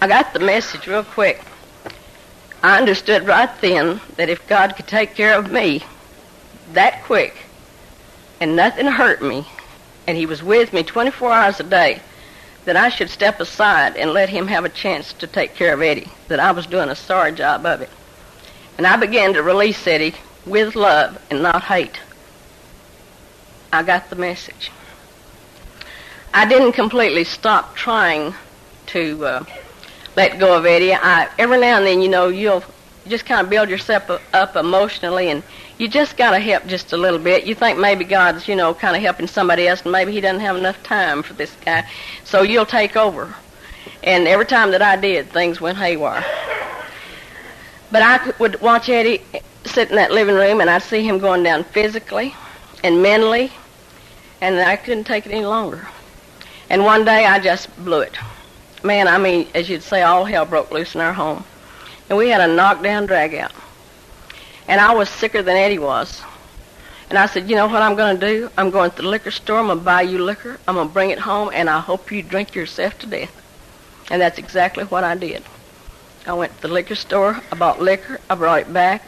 I 0.00 0.08
got 0.08 0.32
the 0.32 0.38
message 0.38 0.86
real 0.86 1.04
quick. 1.04 1.42
I 2.62 2.78
understood 2.78 3.26
right 3.26 3.50
then 3.60 4.00
that 4.16 4.30
if 4.30 4.48
God 4.48 4.74
could 4.76 4.86
take 4.86 5.14
care 5.14 5.38
of 5.38 5.52
me 5.52 5.82
that 6.72 7.02
quick 7.04 7.36
and 8.42 8.56
nothing 8.56 8.86
hurt 8.86 9.22
me, 9.22 9.46
and 10.08 10.18
he 10.18 10.26
was 10.26 10.42
with 10.42 10.72
me 10.72 10.82
24 10.82 11.30
hours 11.30 11.60
a 11.60 11.62
day, 11.62 12.00
that 12.64 12.76
I 12.76 12.88
should 12.88 13.08
step 13.08 13.38
aside 13.38 13.96
and 13.96 14.12
let 14.12 14.28
him 14.28 14.48
have 14.48 14.64
a 14.64 14.68
chance 14.68 15.12
to 15.14 15.28
take 15.28 15.54
care 15.54 15.72
of 15.72 15.80
Eddie, 15.80 16.10
that 16.26 16.40
I 16.40 16.50
was 16.50 16.66
doing 16.66 16.88
a 16.88 16.96
sorry 16.96 17.30
job 17.30 17.64
of 17.64 17.82
it. 17.82 17.90
And 18.76 18.84
I 18.84 18.96
began 18.96 19.32
to 19.34 19.44
release 19.44 19.86
Eddie 19.86 20.16
with 20.44 20.74
love 20.74 21.22
and 21.30 21.40
not 21.40 21.62
hate. 21.62 22.00
I 23.72 23.84
got 23.84 24.10
the 24.10 24.16
message. 24.16 24.72
I 26.34 26.44
didn't 26.44 26.72
completely 26.72 27.22
stop 27.22 27.76
trying 27.76 28.34
to 28.86 29.24
uh, 29.24 29.44
let 30.16 30.40
go 30.40 30.58
of 30.58 30.66
Eddie. 30.66 30.94
I, 30.94 31.28
every 31.38 31.60
now 31.60 31.76
and 31.76 31.86
then, 31.86 32.02
you 32.02 32.08
know, 32.08 32.26
you'll 32.26 32.64
just 33.06 33.26
kind 33.26 33.40
of 33.40 33.50
build 33.50 33.68
yourself 33.68 34.10
up 34.32 34.56
emotionally, 34.56 35.30
and 35.30 35.42
you 35.78 35.88
just 35.88 36.16
got 36.16 36.32
to 36.32 36.38
help 36.38 36.66
just 36.66 36.92
a 36.92 36.96
little 36.96 37.18
bit. 37.18 37.44
You 37.44 37.54
think 37.54 37.78
maybe 37.78 38.04
God's, 38.04 38.48
you 38.48 38.56
know, 38.56 38.74
kind 38.74 38.96
of 38.96 39.02
helping 39.02 39.26
somebody 39.26 39.68
else, 39.68 39.82
and 39.82 39.92
maybe 39.92 40.12
He 40.12 40.20
doesn't 40.20 40.40
have 40.40 40.56
enough 40.56 40.82
time 40.82 41.22
for 41.22 41.34
this 41.34 41.54
guy, 41.64 41.88
so 42.24 42.42
you'll 42.42 42.66
take 42.66 42.96
over. 42.96 43.34
And 44.02 44.26
every 44.26 44.46
time 44.46 44.70
that 44.72 44.82
I 44.82 44.96
did, 44.96 45.30
things 45.30 45.60
went 45.60 45.78
haywire. 45.78 46.24
But 47.90 48.02
I 48.02 48.32
would 48.38 48.60
watch 48.60 48.88
Eddie 48.88 49.22
sit 49.64 49.90
in 49.90 49.96
that 49.96 50.12
living 50.12 50.34
room, 50.34 50.60
and 50.60 50.70
I'd 50.70 50.82
see 50.82 51.02
him 51.02 51.18
going 51.18 51.42
down 51.42 51.64
physically 51.64 52.34
and 52.82 53.02
mentally, 53.02 53.52
and 54.40 54.58
I 54.58 54.76
couldn't 54.76 55.04
take 55.04 55.26
it 55.26 55.32
any 55.32 55.44
longer. 55.44 55.86
And 56.70 56.84
one 56.84 57.04
day 57.04 57.26
I 57.26 57.38
just 57.38 57.74
blew 57.84 58.00
it 58.00 58.16
man, 58.84 59.08
I 59.08 59.18
mean, 59.18 59.46
as 59.54 59.68
you'd 59.68 59.82
say, 59.82 60.02
all 60.02 60.24
hell 60.24 60.44
broke 60.44 60.70
loose 60.70 60.94
in 60.94 61.00
our 61.00 61.12
home. 61.12 61.44
And 62.08 62.18
we 62.18 62.28
had 62.28 62.40
a 62.40 62.52
knockdown 62.52 63.06
drag 63.06 63.34
out. 63.34 63.52
And 64.68 64.80
I 64.80 64.94
was 64.94 65.08
sicker 65.08 65.42
than 65.42 65.56
Eddie 65.56 65.78
was. 65.78 66.22
And 67.10 67.18
I 67.18 67.26
said, 67.26 67.48
you 67.48 67.56
know 67.56 67.66
what 67.66 67.82
I'm 67.82 67.96
going 67.96 68.18
to 68.18 68.26
do? 68.26 68.50
I'm 68.56 68.70
going 68.70 68.90
to 68.90 68.96
the 68.96 69.08
liquor 69.08 69.30
store. 69.30 69.58
I'm 69.58 69.66
going 69.66 69.78
to 69.78 69.84
buy 69.84 70.02
you 70.02 70.18
liquor. 70.18 70.58
I'm 70.66 70.76
going 70.76 70.88
to 70.88 70.92
bring 70.94 71.10
it 71.10 71.18
home, 71.18 71.50
and 71.52 71.68
I 71.68 71.80
hope 71.80 72.10
you 72.10 72.22
drink 72.22 72.54
yourself 72.54 72.98
to 73.00 73.06
death. 73.06 73.34
And 74.10 74.20
that's 74.20 74.38
exactly 74.38 74.84
what 74.84 75.04
I 75.04 75.14
did. 75.14 75.42
I 76.26 76.32
went 76.32 76.54
to 76.56 76.62
the 76.62 76.68
liquor 76.68 76.94
store. 76.94 77.40
I 77.50 77.56
bought 77.56 77.82
liquor. 77.82 78.20
I 78.30 78.34
brought 78.34 78.60
it 78.60 78.72
back, 78.72 79.04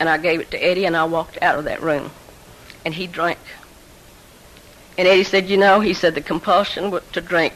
and 0.00 0.08
I 0.08 0.16
gave 0.16 0.40
it 0.40 0.50
to 0.52 0.64
Eddie, 0.64 0.86
and 0.86 0.96
I 0.96 1.04
walked 1.04 1.42
out 1.42 1.58
of 1.58 1.64
that 1.64 1.82
room. 1.82 2.10
And 2.84 2.94
he 2.94 3.06
drank. 3.06 3.38
And 4.96 5.06
Eddie 5.06 5.24
said, 5.24 5.48
you 5.48 5.58
know, 5.58 5.80
he 5.80 5.92
said 5.92 6.14
the 6.14 6.22
compulsion 6.22 6.98
to 7.12 7.20
drink 7.20 7.54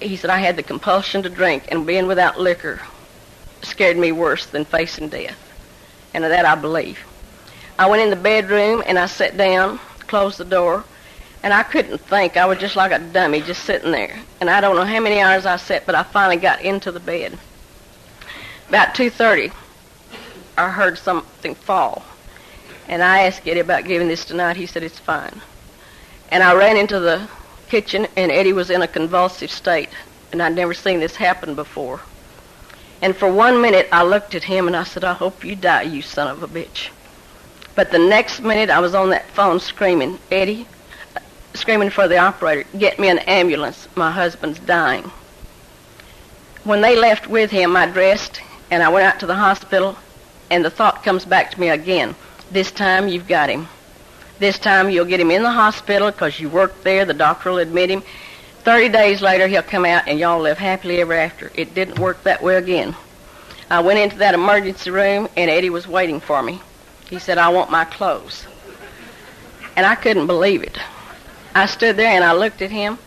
he 0.00 0.16
said 0.16 0.30
I 0.30 0.38
had 0.38 0.56
the 0.56 0.62
compulsion 0.62 1.22
to 1.22 1.28
drink, 1.28 1.64
and 1.68 1.86
being 1.86 2.06
without 2.06 2.38
liquor 2.38 2.80
scared 3.62 3.96
me 3.96 4.12
worse 4.12 4.46
than 4.46 4.64
facing 4.64 5.08
death. 5.08 5.38
And 6.14 6.24
of 6.24 6.30
that 6.30 6.44
I 6.44 6.54
believe. 6.54 6.98
I 7.78 7.88
went 7.88 8.02
in 8.02 8.10
the 8.10 8.16
bedroom 8.16 8.82
and 8.86 8.98
I 8.98 9.06
sat 9.06 9.36
down, 9.36 9.78
closed 10.06 10.38
the 10.38 10.44
door, 10.44 10.84
and 11.42 11.52
I 11.52 11.62
couldn't 11.62 11.98
think. 11.98 12.36
I 12.36 12.46
was 12.46 12.58
just 12.58 12.76
like 12.76 12.92
a 12.92 12.98
dummy, 12.98 13.40
just 13.40 13.64
sitting 13.64 13.92
there. 13.92 14.18
And 14.40 14.50
I 14.50 14.60
don't 14.60 14.74
know 14.74 14.84
how 14.84 15.00
many 15.00 15.20
hours 15.20 15.46
I 15.46 15.56
sat, 15.56 15.86
but 15.86 15.94
I 15.94 16.02
finally 16.02 16.36
got 16.36 16.62
into 16.62 16.90
the 16.90 17.00
bed. 17.00 17.38
About 18.68 18.94
2.30, 18.94 19.52
I 20.56 20.70
heard 20.70 20.98
something 20.98 21.54
fall. 21.54 22.04
And 22.88 23.02
I 23.02 23.26
asked 23.26 23.46
Eddie 23.46 23.60
about 23.60 23.84
giving 23.84 24.08
this 24.08 24.24
tonight. 24.24 24.56
He 24.56 24.66
said, 24.66 24.82
it's 24.82 24.98
fine. 24.98 25.40
And 26.30 26.42
I 26.42 26.54
ran 26.54 26.76
into 26.76 26.98
the 26.98 27.28
kitchen, 27.68 28.06
and 28.16 28.32
Eddie 28.32 28.52
was 28.52 28.70
in 28.70 28.82
a 28.82 28.88
convulsive 28.88 29.50
state. 29.50 29.90
And 30.32 30.42
I'd 30.42 30.54
never 30.54 30.74
seen 30.74 31.00
this 31.00 31.16
happen 31.16 31.54
before. 31.54 32.00
And 33.00 33.16
for 33.16 33.30
one 33.30 33.62
minute, 33.62 33.88
I 33.92 34.02
looked 34.02 34.34
at 34.34 34.42
him 34.44 34.66
and 34.66 34.76
I 34.76 34.84
said, 34.84 35.04
I 35.04 35.12
hope 35.12 35.44
you 35.44 35.54
die, 35.54 35.82
you 35.82 36.02
son 36.02 36.28
of 36.28 36.42
a 36.42 36.48
bitch. 36.48 36.88
But 37.74 37.92
the 37.92 37.98
next 37.98 38.40
minute, 38.40 38.70
I 38.70 38.80
was 38.80 38.94
on 38.94 39.10
that 39.10 39.28
phone 39.30 39.60
screaming, 39.60 40.18
Eddie, 40.32 40.66
uh, 41.16 41.20
screaming 41.54 41.90
for 41.90 42.08
the 42.08 42.18
operator, 42.18 42.68
get 42.76 42.98
me 42.98 43.08
an 43.08 43.20
ambulance. 43.20 43.86
My 43.94 44.10
husband's 44.10 44.58
dying. 44.58 45.10
When 46.64 46.80
they 46.80 46.96
left 46.96 47.28
with 47.28 47.52
him, 47.52 47.76
I 47.76 47.86
dressed 47.86 48.40
and 48.70 48.82
I 48.82 48.88
went 48.88 49.06
out 49.06 49.20
to 49.20 49.26
the 49.26 49.34
hospital, 49.34 49.96
and 50.50 50.64
the 50.64 50.70
thought 50.70 51.04
comes 51.04 51.24
back 51.24 51.52
to 51.52 51.60
me 51.60 51.68
again. 51.68 52.14
This 52.50 52.72
time 52.72 53.08
you've 53.08 53.28
got 53.28 53.48
him. 53.48 53.68
This 54.38 54.58
time 54.58 54.90
you'll 54.90 55.04
get 55.04 55.20
him 55.20 55.30
in 55.30 55.42
the 55.42 55.50
hospital 55.50 56.10
because 56.10 56.38
you 56.38 56.48
worked 56.48 56.84
there. 56.84 57.04
The 57.04 57.14
doctor 57.14 57.50
will 57.50 57.58
admit 57.58 57.90
him. 57.90 58.02
Thirty 58.68 58.90
days 58.90 59.22
later, 59.22 59.48
he'll 59.48 59.62
come 59.62 59.86
out 59.86 60.06
and 60.06 60.18
y'all 60.18 60.42
live 60.42 60.58
happily 60.58 61.00
ever 61.00 61.14
after. 61.14 61.50
It 61.54 61.74
didn't 61.74 61.98
work 61.98 62.22
that 62.24 62.42
way 62.42 62.56
again. 62.56 62.94
I 63.70 63.80
went 63.80 63.98
into 63.98 64.18
that 64.18 64.34
emergency 64.34 64.90
room, 64.90 65.26
and 65.38 65.50
Eddie 65.50 65.70
was 65.70 65.88
waiting 65.88 66.20
for 66.20 66.42
me. 66.42 66.60
He 67.08 67.18
said, 67.18 67.38
I 67.38 67.48
want 67.48 67.70
my 67.70 67.86
clothes. 67.86 68.46
And 69.74 69.86
I 69.86 69.94
couldn't 69.94 70.26
believe 70.26 70.62
it. 70.62 70.76
I 71.54 71.64
stood 71.64 71.96
there 71.96 72.10
and 72.10 72.22
I 72.22 72.34
looked 72.34 72.60
at 72.60 72.70
him, 72.70 72.98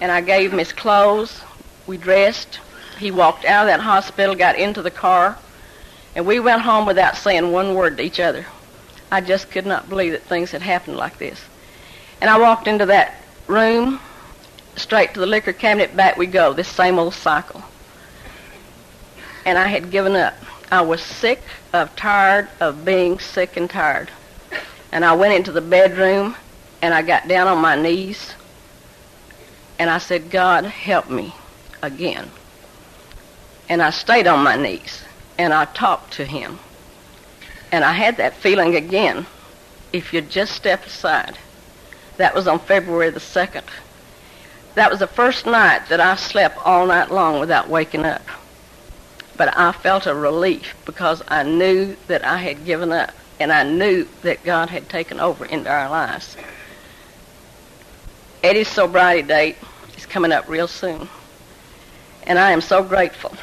and 0.00 0.12
I 0.12 0.20
gave 0.20 0.52
him 0.52 0.60
his 0.60 0.72
clothes. 0.72 1.42
We 1.88 1.96
dressed. 1.96 2.60
He 3.00 3.10
walked 3.10 3.46
out 3.46 3.66
of 3.66 3.72
that 3.72 3.80
hospital, 3.80 4.36
got 4.36 4.54
into 4.54 4.80
the 4.80 4.92
car, 4.92 5.36
and 6.14 6.24
we 6.24 6.38
went 6.38 6.62
home 6.62 6.86
without 6.86 7.16
saying 7.16 7.50
one 7.50 7.74
word 7.74 7.96
to 7.96 8.04
each 8.04 8.20
other. 8.20 8.46
I 9.10 9.22
just 9.22 9.50
could 9.50 9.66
not 9.66 9.88
believe 9.88 10.12
that 10.12 10.22
things 10.22 10.52
had 10.52 10.62
happened 10.62 10.98
like 10.98 11.18
this. 11.18 11.40
And 12.20 12.30
I 12.30 12.38
walked 12.38 12.68
into 12.68 12.86
that 12.86 13.16
room, 13.48 13.98
straight 14.78 15.14
to 15.14 15.20
the 15.20 15.26
liquor 15.26 15.52
cabinet, 15.52 15.96
back 15.96 16.16
we 16.16 16.26
go, 16.26 16.52
this 16.52 16.68
same 16.68 16.98
old 16.98 17.14
cycle. 17.14 17.62
And 19.44 19.58
I 19.58 19.66
had 19.66 19.90
given 19.90 20.14
up. 20.14 20.34
I 20.70 20.82
was 20.82 21.02
sick 21.02 21.40
of 21.72 21.94
tired 21.96 22.48
of 22.60 22.84
being 22.84 23.18
sick 23.18 23.56
and 23.56 23.68
tired. 23.70 24.10
And 24.92 25.04
I 25.04 25.14
went 25.14 25.34
into 25.34 25.52
the 25.52 25.60
bedroom 25.60 26.36
and 26.82 26.94
I 26.94 27.02
got 27.02 27.28
down 27.28 27.46
on 27.46 27.58
my 27.58 27.74
knees 27.74 28.34
and 29.78 29.88
I 29.88 29.98
said, 29.98 30.30
God, 30.30 30.64
help 30.64 31.08
me 31.08 31.34
again. 31.82 32.30
And 33.68 33.82
I 33.82 33.90
stayed 33.90 34.26
on 34.26 34.42
my 34.42 34.56
knees 34.56 35.02
and 35.38 35.52
I 35.52 35.66
talked 35.66 36.14
to 36.14 36.24
him. 36.24 36.58
And 37.70 37.84
I 37.84 37.92
had 37.92 38.16
that 38.16 38.34
feeling 38.34 38.74
again. 38.76 39.26
If 39.92 40.12
you 40.12 40.20
just 40.20 40.52
step 40.52 40.84
aside. 40.84 41.38
That 42.18 42.34
was 42.34 42.48
on 42.48 42.58
February 42.58 43.10
the 43.10 43.20
2nd. 43.20 43.64
That 44.78 44.92
was 44.92 45.00
the 45.00 45.08
first 45.08 45.44
night 45.44 45.88
that 45.88 45.98
I 45.98 46.14
slept 46.14 46.64
all 46.64 46.86
night 46.86 47.10
long 47.10 47.40
without 47.40 47.68
waking 47.68 48.04
up. 48.04 48.22
But 49.36 49.58
I 49.58 49.72
felt 49.72 50.06
a 50.06 50.14
relief 50.14 50.76
because 50.84 51.20
I 51.26 51.42
knew 51.42 51.96
that 52.06 52.24
I 52.24 52.36
had 52.36 52.64
given 52.64 52.92
up 52.92 53.10
and 53.40 53.50
I 53.50 53.64
knew 53.64 54.06
that 54.22 54.44
God 54.44 54.70
had 54.70 54.88
taken 54.88 55.18
over 55.18 55.44
into 55.44 55.68
our 55.68 55.90
lives. 55.90 56.36
Eddie's 58.44 58.68
sobriety 58.68 59.26
date 59.26 59.56
is 59.96 60.06
coming 60.06 60.30
up 60.30 60.48
real 60.48 60.68
soon. 60.68 61.08
And 62.22 62.38
I 62.38 62.52
am 62.52 62.60
so 62.60 62.84
grateful. 62.84 63.34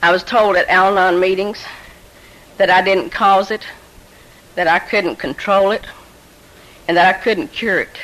I 0.00 0.12
was 0.12 0.22
told 0.22 0.54
at 0.54 0.68
Al 0.68 0.96
Anon 0.96 1.18
meetings 1.18 1.58
that 2.58 2.70
I 2.70 2.82
didn't 2.82 3.10
cause 3.10 3.50
it, 3.50 3.66
that 4.54 4.68
I 4.68 4.78
couldn't 4.78 5.16
control 5.16 5.72
it, 5.72 5.84
and 6.86 6.96
that 6.96 7.12
I 7.12 7.18
couldn't 7.18 7.48
cure 7.48 7.80
it. 7.80 7.98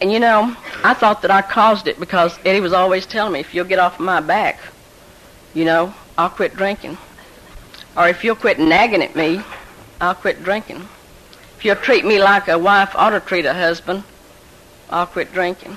And 0.00 0.10
you 0.10 0.18
know, 0.18 0.56
I 0.82 0.94
thought 0.94 1.22
that 1.22 1.30
I 1.30 1.42
caused 1.42 1.86
it 1.86 2.00
because 2.00 2.38
Eddie 2.44 2.60
was 2.60 2.72
always 2.72 3.06
telling 3.06 3.34
me, 3.34 3.40
if 3.40 3.54
you'll 3.54 3.66
get 3.66 3.78
off 3.78 4.00
my 4.00 4.20
back, 4.20 4.58
you 5.52 5.64
know, 5.64 5.94
I'll 6.16 6.30
quit 6.30 6.56
drinking. 6.56 6.96
Or 7.96 8.08
if 8.08 8.24
you'll 8.24 8.36
quit 8.36 8.58
nagging 8.58 9.02
at 9.02 9.14
me, 9.14 9.42
I'll 10.00 10.14
quit 10.14 10.42
drinking. 10.42 10.88
If 11.58 11.64
you'll 11.64 11.76
treat 11.76 12.04
me 12.04 12.22
like 12.22 12.48
a 12.48 12.58
wife 12.58 12.94
ought 12.94 13.10
to 13.10 13.20
treat 13.20 13.44
a 13.44 13.52
husband, 13.52 14.04
I'll 14.88 15.06
quit 15.06 15.32
drinking. 15.32 15.76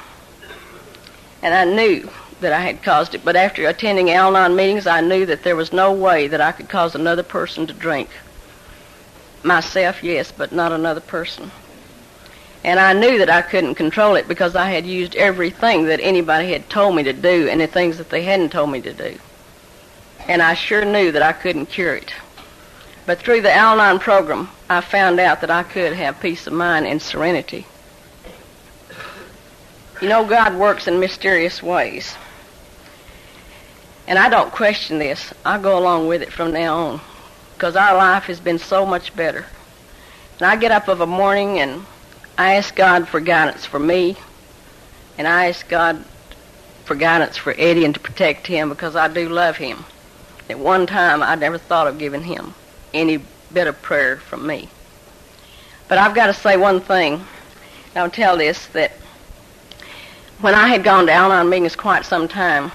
And 1.42 1.54
I 1.54 1.66
knew 1.66 2.10
that 2.40 2.54
I 2.54 2.62
had 2.62 2.84
caused 2.84 3.16
it, 3.16 3.26
but 3.26 3.36
after 3.36 3.68
attending 3.68 4.10
Al 4.12 4.36
Anon 4.38 4.56
meetings, 4.56 4.88
I 4.88 5.02
knew 5.02 5.26
that 5.26 5.44
there 5.44 5.56
was 5.56 5.74
no 5.74 5.92
way 5.92 6.28
that 6.28 6.40
I 6.40 6.54
could 6.54 6.70
cause 6.70 6.96
another 6.96 7.24
person 7.24 7.68
to 7.68 7.74
drink. 7.74 8.10
Myself, 9.44 10.04
yes, 10.04 10.32
but 10.32 10.54
not 10.54 10.72
another 10.72 11.02
person. 11.02 11.52
And 12.64 12.80
I 12.80 12.94
knew 12.94 13.18
that 13.18 13.30
I 13.30 13.42
couldn't 13.42 13.76
control 13.76 14.16
it 14.16 14.28
because 14.28 14.56
I 14.56 14.70
had 14.70 14.86
used 14.86 15.16
everything 15.16 15.86
that 15.86 16.00
anybody 16.02 16.52
had 16.54 16.70
told 16.70 16.96
me 16.96 17.04
to 17.04 17.14
do 17.14 17.50
and 17.50 17.60
the 17.60 17.68
things 17.68 17.98
that 17.98 18.10
they 18.10 18.24
hadn't 18.24 18.52
told 18.52 18.72
me 18.72 18.82
to 18.82 18.94
do. 18.94 19.18
And 20.28 20.42
I 20.42 20.54
sure 20.54 20.86
knew 20.86 21.12
that 21.12 21.22
I 21.22 21.34
couldn't 21.34 21.66
cure 21.66 21.96
it. 21.96 22.14
But 23.06 23.20
through 23.20 23.42
the 23.42 23.54
Al 23.54 23.82
Anon 23.82 24.00
program, 24.00 24.50
I 24.70 24.80
found 24.80 25.20
out 25.20 25.42
that 25.42 25.52
I 25.52 25.64
could 25.64 25.92
have 25.94 26.22
peace 26.22 26.48
of 26.48 26.54
mind 26.54 26.88
and 26.88 27.02
serenity. 27.02 27.66
You 30.02 30.08
know, 30.08 30.26
God 30.26 30.56
works 30.56 30.88
in 30.88 31.00
mysterious 31.00 31.62
ways. 31.62 32.16
And 34.08 34.18
I 34.18 34.30
don't 34.30 34.52
question 34.52 35.00
this. 35.00 35.34
I 35.46 35.58
go 35.58 35.78
along 35.78 36.08
with 36.08 36.22
it 36.22 36.32
from 36.32 36.54
now 36.54 36.78
on 36.78 37.02
because 37.56 37.76
our 37.76 37.96
life 37.96 38.24
has 38.24 38.40
been 38.40 38.60
so 38.60 38.86
much 38.86 39.16
better. 39.16 39.46
And 40.40 40.48
I 40.48 40.56
get 40.56 40.72
up 40.72 40.88
of 40.88 41.02
a 41.02 41.06
morning 41.06 41.60
and 41.60 41.86
I 42.38 42.56
ask 42.56 42.76
God 42.76 43.08
for 43.08 43.20
guidance 43.20 43.66
for 43.66 43.80
me, 43.80 44.16
and 45.18 45.28
I 45.28 45.50
ask 45.50 45.68
God 45.68 46.04
for 46.86 46.96
guidance 46.96 47.38
for 47.38 47.54
Eddie 47.58 47.86
and 47.86 47.94
to 47.94 48.00
protect 48.00 48.48
him 48.48 48.70
because 48.70 48.96
I 48.96 49.08
do 49.08 49.30
love 49.30 49.58
him. 49.58 49.86
At 50.50 50.60
one 50.60 50.88
time, 50.88 51.22
I 51.22 51.36
never 51.36 51.58
thought 51.58 51.88
of 51.88 51.98
giving 51.98 52.24
him 52.24 52.54
any 52.94 53.20
bit 53.54 53.68
of 53.68 53.82
prayer 53.82 54.18
from 54.18 54.46
me. 54.48 54.70
But 55.88 56.00
I've 56.00 56.16
got 56.16 56.28
to 56.28 56.34
say 56.34 56.58
one 56.58 56.82
thing. 56.82 57.24
I'll 57.96 58.10
tell 58.10 58.38
this 58.38 58.66
that 58.68 58.92
when 60.42 60.56
I 60.56 60.68
had 60.68 60.84
gone 60.84 61.06
to 61.06 61.12
Al 61.12 61.32
Anon 61.32 61.50
meetings 61.50 61.76
quite 61.76 62.04
some 62.06 62.28
time, 62.28 62.72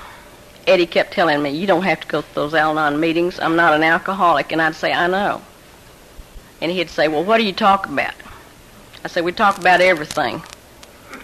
Eddie 0.66 0.86
kept 0.86 1.12
telling 1.12 1.42
me, 1.42 1.50
You 1.50 1.66
don't 1.66 1.82
have 1.82 2.00
to 2.00 2.06
go 2.06 2.20
to 2.22 2.34
those 2.34 2.54
Al 2.54 2.78
Anon 2.78 3.00
meetings. 3.00 3.40
I'm 3.40 3.56
not 3.56 3.74
an 3.74 3.82
alcoholic. 3.82 4.52
And 4.52 4.62
I'd 4.62 4.76
say, 4.76 4.92
I 4.92 5.08
know. 5.08 5.42
And 6.60 6.70
he'd 6.70 6.90
say, 6.90 7.08
Well, 7.08 7.24
what 7.24 7.38
do 7.38 7.44
you 7.44 7.52
talk 7.52 7.86
about? 7.86 8.14
I 9.04 9.08
said, 9.08 9.24
we 9.24 9.32
talk 9.32 9.58
about 9.58 9.80
everything. 9.80 10.42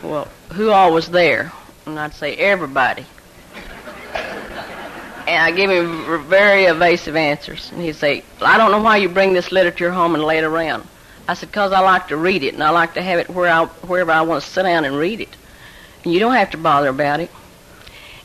Well, 0.02 0.28
who 0.52 0.70
all 0.70 0.92
was 0.92 1.08
there? 1.08 1.52
And 1.86 1.98
I'd 1.98 2.14
say, 2.14 2.36
everybody. 2.36 3.04
And 5.26 5.42
I 5.42 5.50
give 5.50 5.70
him 5.70 6.24
very 6.28 6.64
evasive 6.66 7.16
answers. 7.16 7.72
And 7.72 7.80
he'd 7.82 7.96
say, 7.96 8.22
I 8.40 8.58
don't 8.58 8.70
know 8.70 8.82
why 8.82 8.98
you 8.98 9.08
bring 9.08 9.32
this 9.32 9.50
literature 9.50 9.90
home 9.90 10.14
and 10.14 10.22
lay 10.22 10.38
it 10.38 10.44
around. 10.44 10.86
I 11.26 11.34
said, 11.34 11.48
because 11.48 11.72
I 11.72 11.80
like 11.80 12.08
to 12.08 12.16
read 12.16 12.42
it, 12.42 12.52
and 12.52 12.62
I 12.62 12.70
like 12.70 12.94
to 12.94 13.02
have 13.02 13.18
it 13.18 13.30
where 13.30 13.50
I, 13.50 13.64
wherever 13.64 14.12
I 14.12 14.20
want 14.22 14.44
to 14.44 14.50
sit 14.50 14.64
down 14.64 14.84
and 14.84 14.96
read 14.96 15.20
it. 15.20 15.34
And 16.04 16.12
you 16.12 16.20
don't 16.20 16.34
have 16.34 16.50
to 16.50 16.58
bother 16.58 16.88
about 16.88 17.20
it. 17.20 17.30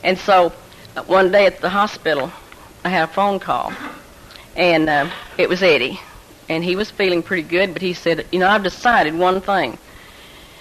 And 0.04 0.18
so 0.18 0.52
uh, 0.94 1.02
one 1.04 1.32
day 1.32 1.46
at 1.46 1.60
the 1.60 1.70
hospital, 1.70 2.30
I 2.84 2.90
had 2.90 3.04
a 3.04 3.12
phone 3.12 3.40
call, 3.40 3.72
and 4.54 4.88
uh, 4.88 5.10
it 5.38 5.48
was 5.48 5.62
Eddie 5.62 5.98
and 6.50 6.64
he 6.64 6.74
was 6.74 6.90
feeling 6.90 7.22
pretty 7.22 7.44
good, 7.44 7.72
but 7.72 7.80
he 7.80 7.94
said, 7.94 8.26
You 8.32 8.40
know, 8.40 8.48
I've 8.48 8.64
decided 8.64 9.14
one 9.14 9.40
thing. 9.40 9.78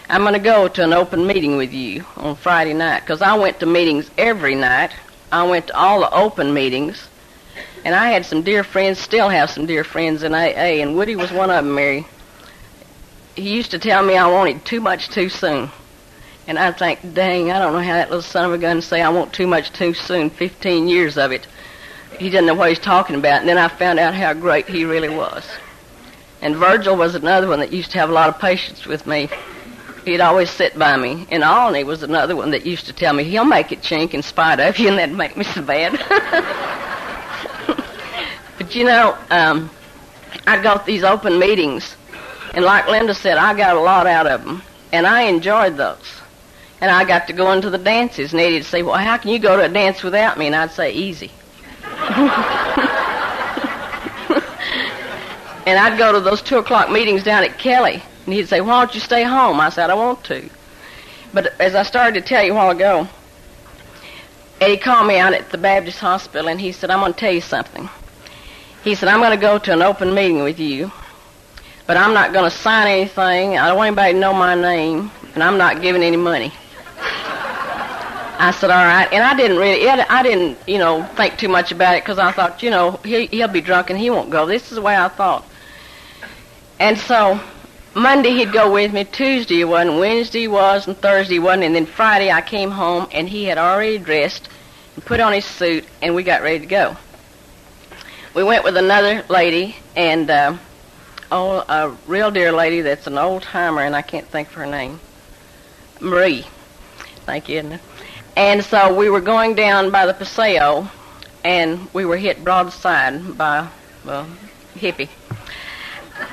I'm 0.08 0.22
going 0.22 0.34
to 0.34 0.40
go 0.40 0.68
to 0.68 0.84
an 0.84 0.94
open 0.94 1.26
meeting 1.26 1.58
with 1.58 1.74
you 1.74 2.06
on 2.16 2.36
Friday 2.36 2.76
night 2.76 3.00
because 3.00 3.24
I 3.24 3.36
went 3.36 3.60
to 3.60 3.66
meetings 3.66 4.10
every 4.16 4.54
night. 4.54 4.92
I 5.32 5.48
went 5.48 5.68
to 5.68 5.76
all 5.76 6.02
the 6.02 6.14
open 6.14 6.54
meetings, 6.54 7.10
and 7.84 7.96
I 7.96 8.12
had 8.12 8.24
some 8.24 8.44
dear 8.44 8.64
friends, 8.64 9.00
still 9.00 9.30
have 9.30 9.50
some 9.50 9.66
dear 9.66 9.84
friends 9.84 10.22
in 10.22 10.36
AA, 10.36 10.78
and 10.78 10.96
Woody 10.96 11.16
was 11.16 11.32
one 11.32 11.50
of 11.50 11.66
them, 11.66 11.74
Mary. 11.74 12.06
He 13.36 13.56
used 13.56 13.72
to 13.72 13.80
tell 13.80 14.04
me 14.04 14.16
I 14.16 14.28
wanted 14.28 14.66
too 14.66 14.82
much 14.82 15.10
too 15.10 15.28
soon. 15.28 15.72
And 16.46 16.60
I 16.60 16.72
think, 16.72 17.16
dang, 17.16 17.52
I 17.52 17.58
don't 17.58 17.74
know 17.74 17.82
how 17.82 17.94
that 17.94 18.10
little 18.10 18.22
son 18.22 18.46
of 18.46 18.54
a 18.54 18.60
gun 18.60 18.84
say 18.84 19.02
I 19.02 19.10
want 19.10 19.34
too 19.34 19.48
much 19.48 19.72
too 19.74 19.96
soon, 19.96 20.30
15 20.30 20.88
years 20.88 21.18
of 21.18 21.32
it. 21.32 21.48
He 22.20 22.30
didn't 22.30 22.46
know 22.46 22.54
what 22.54 22.70
he's 22.70 22.80
talking 22.80 23.16
about, 23.16 23.40
and 23.40 23.50
then 23.50 23.58
I 23.58 23.70
found 23.70 23.98
out 23.98 24.14
how 24.14 24.34
great 24.34 24.68
he 24.68 24.86
really 24.86 25.10
was. 25.10 25.48
And 26.42 26.56
Virgil 26.56 26.96
was 26.96 27.16
another 27.16 27.48
one 27.48 27.60
that 27.60 27.74
used 27.74 27.92
to 27.92 28.00
have 28.00 28.10
a 28.10 28.14
lot 28.14 28.30
of 28.30 28.40
patience 28.40 28.86
with 28.86 29.06
me. 29.06 29.30
He'd 30.06 30.22
always 30.22 30.50
sit 30.50 30.78
by 30.80 30.96
me. 30.96 31.28
And 31.30 31.44
Alney 31.44 31.86
was 31.86 32.04
another 32.04 32.36
one 32.36 32.52
that 32.52 32.66
used 32.66 32.86
to 32.86 32.94
tell 32.94 33.14
me, 33.14 33.24
he'll 33.26 33.46
make 33.46 33.72
it 33.72 33.82
chink 33.82 34.14
in 34.14 34.22
spite 34.22 34.60
of 34.60 34.80
you, 34.80 34.88
and 34.88 34.98
that'd 34.98 35.16
make 35.16 35.36
me 35.36 35.44
so 35.44 35.62
bad. 35.62 35.92
but 38.58 38.74
you 38.76 38.86
know, 38.86 39.18
um, 39.30 39.70
I 40.48 40.62
got 40.62 40.86
these 40.86 41.04
open 41.04 41.38
meetings, 41.38 41.96
and 42.54 42.64
like 42.64 42.88
Linda 42.88 43.14
said, 43.14 43.38
I 43.38 43.54
got 43.56 43.76
a 43.76 43.80
lot 43.82 44.08
out 44.08 44.28
of 44.28 44.44
them, 44.46 44.62
and 44.94 45.06
I 45.06 45.24
enjoyed 45.24 45.76
those. 45.76 46.16
And 46.82 46.90
I 46.90 47.04
got 47.04 47.28
to 47.28 47.34
go 47.34 47.52
into 47.52 47.70
the 47.70 47.78
dances, 47.78 48.32
and 48.32 48.42
Eddie'd 48.42 48.64
say, 48.64 48.84
Well, 48.84 48.96
how 48.96 49.18
can 49.18 49.32
you 49.32 49.40
go 49.40 49.58
to 49.58 49.64
a 49.64 49.70
dance 49.70 50.02
without 50.02 50.38
me? 50.38 50.48
And 50.48 50.56
I'd 50.56 50.72
say, 50.72 50.94
Easy. 50.94 51.30
and 55.70 55.78
I'd 55.78 56.00
go 56.00 56.12
to 56.12 56.20
those 56.20 56.42
two 56.42 56.58
o'clock 56.58 56.90
meetings 56.90 57.24
down 57.24 57.44
at 57.44 57.60
Kelly, 57.60 58.02
and 58.26 58.34
he'd 58.34 58.50
say, 58.50 58.60
Why 58.60 58.84
don't 58.84 58.96
you 58.96 59.00
stay 59.00 59.24
home? 59.24 59.60
I 59.60 59.70
said, 59.70 59.92
I 59.92 59.94
want 59.94 60.24
to. 60.26 60.50
But 61.32 61.54
as 61.62 61.76
I 61.76 61.84
started 61.84 62.20
to 62.20 62.28
tell 62.28 62.44
you 62.44 62.54
a 62.54 62.56
while 62.56 62.72
ago, 62.72 63.08
Eddie 64.60 64.78
called 64.78 65.06
me 65.08 65.20
out 65.20 65.34
at 65.34 65.52
the 65.52 65.60
Baptist 65.60 66.00
hospital, 66.00 66.50
and 66.50 66.60
he 66.60 66.72
said, 66.72 66.90
I'm 66.90 67.02
going 67.02 67.14
to 67.14 67.20
tell 67.20 67.32
you 67.32 67.42
something. 67.42 67.88
He 68.84 68.96
said, 68.96 69.10
I'm 69.10 69.20
going 69.20 69.30
to 69.30 69.38
go 69.38 69.60
to 69.60 69.74
an 69.74 69.84
open 69.84 70.16
meeting 70.16 70.42
with 70.42 70.60
you, 70.60 70.92
but 71.86 71.98
I'm 71.98 72.16
not 72.16 72.34
going 72.34 72.50
to 72.50 72.58
sign 72.58 72.88
anything. 72.88 73.60
I 73.60 73.68
don't 73.68 73.78
want 73.78 73.90
anybody 73.90 74.14
to 74.14 74.20
know 74.20 74.34
my 74.34 74.56
name, 74.56 75.12
and 75.36 75.44
I'm 75.44 75.60
not 75.60 75.84
giving 75.84 76.02
any 76.02 76.18
money. 76.18 76.52
I 78.42 78.52
said, 78.52 78.72
all 78.72 78.86
right. 78.86 79.08
And 79.12 79.22
I 79.22 79.36
didn't 79.36 79.58
really, 79.58 79.88
I 79.88 80.24
didn't, 80.24 80.58
you 80.66 80.78
know, 80.80 81.04
think 81.16 81.38
too 81.38 81.50
much 81.50 81.72
about 81.74 81.96
it 81.96 82.04
because 82.04 82.18
I 82.18 82.32
thought, 82.32 82.64
you 82.64 82.72
know, 82.72 82.92
he, 83.04 83.28
he'll 83.28 83.50
be 83.50 83.62
drunk 83.62 83.90
and 83.90 84.00
he 84.00 84.10
won't 84.10 84.30
go. 84.30 84.46
This 84.46 84.72
is 84.72 84.76
the 84.76 84.82
way 84.82 84.96
I 84.96 85.10
thought. 85.10 85.46
And 86.80 86.98
so 86.98 87.40
Monday 87.94 88.32
he'd 88.32 88.54
go 88.54 88.72
with 88.72 88.94
me, 88.94 89.04
Tuesday 89.04 89.64
wasn't, 89.66 90.00
Wednesday 90.00 90.48
was, 90.48 90.88
and 90.88 90.98
Thursday 90.98 91.38
wasn't, 91.38 91.66
and 91.66 91.76
then 91.76 91.86
Friday 91.86 92.32
I 92.32 92.42
came 92.42 92.72
home 92.72 93.08
and 93.12 93.28
he 93.28 93.46
had 93.46 93.58
already 93.58 93.98
dressed 93.98 94.48
and 94.96 95.06
put 95.06 95.20
on 95.20 95.34
his 95.34 95.44
suit 95.44 95.86
and 96.02 96.16
we 96.16 96.24
got 96.24 96.42
ready 96.42 96.60
to 96.60 96.66
go. 96.66 96.96
We 98.34 98.44
went 98.44 98.64
with 98.64 98.78
another 98.78 99.26
lady 99.28 99.76
and 99.96 100.30
uh, 100.30 100.58
oh, 101.32 101.66
a 101.68 101.96
real 102.08 102.32
dear 102.32 102.54
lady 102.54 102.82
that's 102.82 103.08
an 103.08 103.18
old 103.18 103.44
timer 103.44 103.82
and 103.82 103.96
I 103.96 104.02
can't 104.02 104.28
think 104.28 104.48
of 104.48 104.54
her 104.54 104.66
name. 104.66 105.02
Marie. 106.00 106.46
Thank 107.26 107.50
you. 107.50 107.78
And 108.38 108.64
so 108.64 108.96
we 108.96 109.10
were 109.10 109.20
going 109.20 109.56
down 109.56 109.92
by 109.92 110.06
the 110.06 110.14
Paseo 110.14 110.88
and 111.44 111.90
we 111.94 112.06
were 112.06 112.18
hit 112.18 112.44
broadside 112.44 113.38
by 113.38 113.68
a 114.08 114.26
hippie 114.78 115.10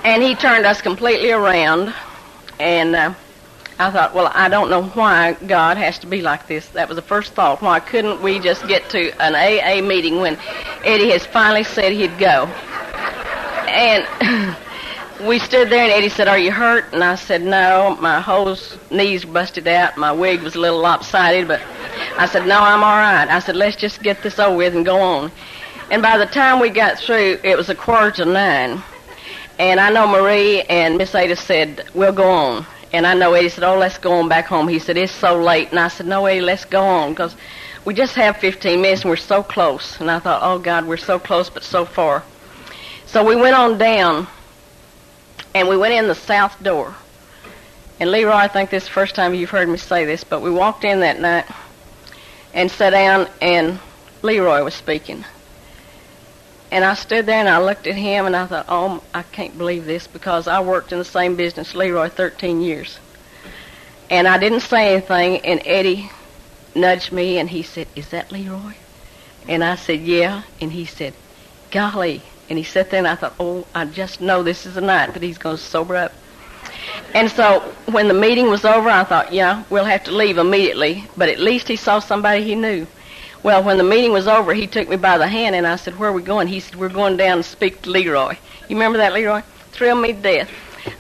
and 0.07 0.23
he 0.23 0.37
turned 0.37 0.65
us 0.65 0.81
completely 0.81 1.33
around, 1.33 1.93
and 2.61 2.95
uh, 2.95 3.13
I 3.77 3.91
thought, 3.91 4.15
well, 4.15 4.31
I 4.33 4.49
don't 4.49 4.71
know 4.71 4.85
why 4.85 5.33
God 5.33 5.77
has 5.79 5.99
to 5.99 6.07
be 6.07 6.23
like 6.23 6.47
this. 6.47 6.69
That 6.69 6.89
was 6.89 6.95
the 6.95 7.03
first 7.03 7.33
thought. 7.33 7.61
Why 7.61 7.81
couldn't 7.81 8.23
we 8.23 8.39
just 8.39 8.69
get 8.69 8.89
to 8.91 9.11
an 9.21 9.35
AA 9.35 9.85
meeting 9.85 10.21
when 10.21 10.39
Eddie 10.85 11.11
has 11.11 11.27
finally 11.27 11.65
said 11.65 11.91
he'd 11.91 12.17
go? 12.21 12.45
And 13.67 14.57
we 15.27 15.41
stood 15.41 15.71
there, 15.71 15.83
and 15.83 15.93
Eddie 15.93 16.09
said, 16.09 16.29
"Are 16.29 16.39
you 16.39 16.53
hurt?" 16.53 16.85
And 16.93 17.03
I 17.03 17.17
said, 17.17 17.43
"No, 17.43 17.97
my 18.01 18.21
whole 18.21 18.57
knees 18.93 19.25
busted 19.25 19.67
out. 19.67 19.97
My 19.97 20.13
wig 20.13 20.41
was 20.43 20.55
a 20.55 20.61
little 20.61 20.79
lopsided, 20.79 21.49
but." 21.49 21.61
I 22.17 22.27
said, 22.27 22.47
"No, 22.47 22.61
I'm 22.61 22.85
all 22.85 22.97
right." 22.97 23.29
I 23.29 23.41
said, 23.41 23.57
"Let's 23.57 23.75
just 23.75 24.05
get 24.05 24.23
this 24.23 24.39
over 24.39 24.57
with 24.57 24.77
and 24.77 24.85
go 24.85 25.01
on." 25.01 25.33
And 25.91 26.01
by 26.01 26.17
the 26.17 26.27
time 26.27 26.61
we 26.61 26.71
got 26.71 26.97
through, 26.97 27.41
it 27.43 27.57
was 27.57 27.71
a 27.71 27.75
quarter 27.75 28.13
to 28.13 28.25
nine. 28.25 28.83
And 29.59 29.81
I 29.81 29.91
know 29.91 30.07
Marie 30.07 30.63
and 30.63 30.99
Miss 30.99 31.15
Ada 31.15 31.35
said, 31.35 31.89
we'll 31.95 32.13
go 32.13 32.31
on. 32.31 32.67
And 32.93 33.07
I 33.07 33.15
know 33.15 33.33
Eddie 33.33 33.49
said, 33.49 33.65
oh, 33.65 33.79
let's 33.79 33.97
go 33.99 34.13
on 34.13 34.29
back 34.29 34.47
home. 34.47 34.69
He 34.69 34.79
said, 34.79 34.97
it's 34.97 35.13
so 35.13 35.43
late. 35.43 35.71
And 35.71 35.81
I 35.81 35.89
said, 35.89 36.07
no, 36.07 36.27
Eddie, 36.27 36.43
let's 36.43 36.67
go 36.67 36.83
on 36.83 37.11
because 37.13 37.35
we 37.85 37.95
just 37.95 38.15
have 38.17 38.37
15 38.37 38.81
minutes 38.81 39.03
and 39.03 39.11
we're 39.11 39.17
so 39.17 39.43
close. 39.43 39.99
And 40.01 40.11
I 40.11 40.19
thought, 40.19 40.41
oh, 40.43 40.59
God, 40.59 40.87
we're 40.87 40.99
so 40.99 41.19
close 41.19 41.49
but 41.49 41.63
so 41.63 41.87
far. 41.87 42.23
So 43.07 43.25
we 43.25 43.35
went 43.35 43.57
on 43.57 43.79
down 43.79 44.27
and 45.55 45.69
we 45.69 45.77
went 45.77 45.95
in 45.95 46.07
the 46.07 46.15
south 46.15 46.63
door. 46.63 46.95
And 47.99 48.11
Leroy, 48.11 48.35
I 48.35 48.49
think 48.49 48.69
this 48.69 48.83
is 48.83 48.89
the 48.89 48.93
first 48.93 49.15
time 49.15 49.35
you've 49.35 49.51
heard 49.51 49.71
me 49.71 49.79
say 49.79 50.05
this, 50.05 50.23
but 50.23 50.43
we 50.43 50.51
walked 50.51 50.85
in 50.85 51.01
that 51.01 51.19
night 51.19 51.47
and 52.53 52.71
sat 52.71 52.91
down 52.91 53.27
and 53.41 53.79
Leroy 54.21 54.63
was 54.63 54.75
speaking. 54.75 55.25
And 56.71 56.85
I 56.85 56.95
stood 56.95 57.27
there 57.27 57.39
and 57.39 57.49
I 57.49 57.63
looked 57.63 57.87
at 57.87 57.95
him 57.95 58.27
and 58.27 58.35
I 58.35 58.47
thought, 58.47 58.67
oh, 58.69 59.03
I 59.15 59.23
can't 59.23 59.57
believe 59.57 59.85
this 59.85 60.07
because 60.07 60.49
I 60.49 60.61
worked 60.61 60.93
in 60.93 60.99
the 60.99 61.05
same 61.05 61.37
business, 61.37 61.75
Leroy, 61.75 62.09
13 62.09 62.61
years. 62.61 62.99
And 64.11 64.29
I 64.29 64.39
didn't 64.39 64.61
say 64.61 64.95
anything, 64.95 65.39
and 65.45 65.61
Eddie 65.65 66.11
nudged 66.77 67.11
me 67.11 67.39
and 67.39 67.49
he 67.51 67.63
said, 67.63 67.89
Is 67.97 68.11
that 68.11 68.31
Leroy? 68.31 68.75
And 69.49 69.65
I 69.65 69.75
said, 69.77 70.01
Yeah. 70.01 70.43
And 70.61 70.73
he 70.73 70.85
said, 70.85 71.15
Golly. 71.71 72.23
And 72.49 72.59
he 72.59 72.65
sat 72.65 72.91
there 72.91 72.99
and 72.99 73.09
I 73.09 73.17
thought, 73.17 73.35
Oh, 73.41 73.67
I 73.75 73.85
just 73.87 74.21
know 74.21 74.43
this 74.43 74.67
is 74.67 74.75
the 74.75 74.81
night 74.81 75.15
that 75.15 75.23
he's 75.23 75.39
going 75.39 75.57
to 75.57 75.63
sober 75.63 75.97
up. 75.97 76.13
And 77.15 77.31
so 77.31 77.61
when 77.87 78.09
the 78.09 78.15
meeting 78.15 78.49
was 78.49 78.65
over, 78.65 78.89
I 78.89 79.05
thought, 79.05 79.33
Yeah, 79.33 79.65
we'll 79.71 79.85
have 79.85 80.05
to 80.05 80.13
leave 80.13 80.39
immediately. 80.39 81.05
But 81.17 81.29
at 81.29 81.41
least 81.41 81.67
he 81.69 81.77
saw 81.77 81.99
somebody 81.99 82.45
he 82.45 82.55
knew. 82.55 82.87
Well, 83.47 83.63
when 83.63 83.79
the 83.79 83.85
meeting 83.85 84.11
was 84.11 84.27
over, 84.27 84.55
he 84.55 84.67
took 84.67 84.89
me 84.89 84.97
by 84.97 85.19
the 85.19 85.29
hand 85.29 85.55
and 85.55 85.69
I 85.69 85.77
said, 85.77 86.01
Where 86.01 86.09
are 86.09 86.13
we 86.13 86.21
going? 86.21 86.49
He 86.49 86.59
said, 86.59 86.75
We're 86.75 86.89
going 86.89 87.17
down 87.17 87.37
to 87.37 87.45
speak 87.45 87.83
to 87.83 87.91
Leroy. 87.91 88.37
You 88.69 88.75
remember 88.75 88.99
that, 88.99 89.13
Leroy? 89.13 89.43
Thrilled 89.71 90.03
me 90.03 90.13
to 90.13 90.21
death. 90.21 90.51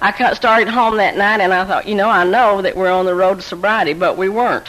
I 0.00 0.32
started 0.35 0.68
home 0.68 0.96
that 0.98 1.16
night 1.16 1.40
and 1.40 1.52
I 1.52 1.64
thought, 1.64 1.88
you 1.88 1.96
know, 1.96 2.09
I 2.09 2.22
know 2.22 2.62
that 2.62 2.76
we're 2.76 2.92
on 2.92 3.04
the 3.04 3.16
road 3.16 3.38
to 3.38 3.42
sobriety, 3.42 3.94
but 3.94 4.16
we 4.16 4.28
weren't. 4.28 4.68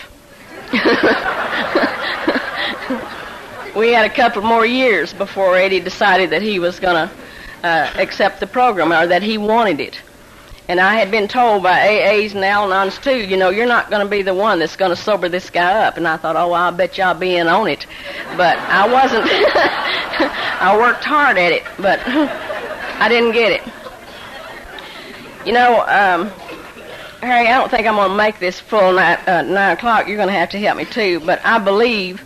we 3.75 3.93
had 3.93 4.09
a 4.09 4.11
couple 4.11 4.41
more 4.41 4.65
years 4.65 5.13
before 5.13 5.55
Eddie 5.55 5.79
decided 5.79 6.31
that 6.31 6.41
he 6.41 6.57
was 6.57 6.79
going 6.79 7.07
to 7.07 7.13
uh, 7.63 7.91
accept 7.97 8.39
the 8.39 8.47
program 8.47 8.91
or 8.91 9.05
that 9.05 9.21
he 9.21 9.37
wanted 9.37 9.79
it. 9.79 10.01
And 10.69 10.81
I 10.81 10.95
had 10.95 11.09
been 11.09 11.29
told 11.29 11.63
by 11.63 11.79
AAs 11.79 12.35
and 12.35 12.43
Al-Anons 12.43 13.01
too, 13.01 13.17
you 13.25 13.37
know, 13.37 13.49
you're 13.49 13.65
not 13.65 13.89
going 13.89 14.03
to 14.03 14.09
be 14.09 14.21
the 14.21 14.33
one 14.33 14.59
that's 14.59 14.75
going 14.75 14.89
to 14.89 15.01
sober 15.01 15.29
this 15.29 15.49
guy 15.49 15.85
up. 15.85 15.95
And 15.95 16.05
I 16.05 16.17
thought, 16.17 16.35
oh, 16.35 16.51
I'll 16.51 16.73
bet 16.73 16.97
you 16.97 17.05
I'll 17.05 17.13
be 17.13 17.37
in 17.37 17.47
on 17.47 17.67
it. 17.67 17.85
But 18.35 18.57
I 18.59 18.91
wasn't. 18.91 19.25
I 20.59 20.75
worked 20.77 21.05
hard 21.05 21.37
at 21.37 21.53
it, 21.53 21.63
but 21.79 22.01
I 22.07 23.07
didn't 23.07 23.31
get 23.31 23.53
it. 23.53 23.73
You 25.45 25.53
know, 25.53 25.81
um, 25.87 26.29
Harry, 27.21 27.47
I 27.47 27.57
don't 27.57 27.69
think 27.69 27.87
I'm 27.87 27.95
going 27.95 28.09
to 28.09 28.15
make 28.17 28.39
this 28.39 28.59
full 28.59 28.91
night, 28.93 29.25
uh, 29.25 29.43
nine 29.43 29.77
o'clock. 29.77 30.07
You're 30.07 30.17
going 30.17 30.27
to 30.27 30.33
have 30.33 30.49
to 30.49 30.59
help 30.59 30.77
me 30.77 30.83
too. 30.85 31.21
But 31.21 31.39
I 31.45 31.59
believe 31.59 32.19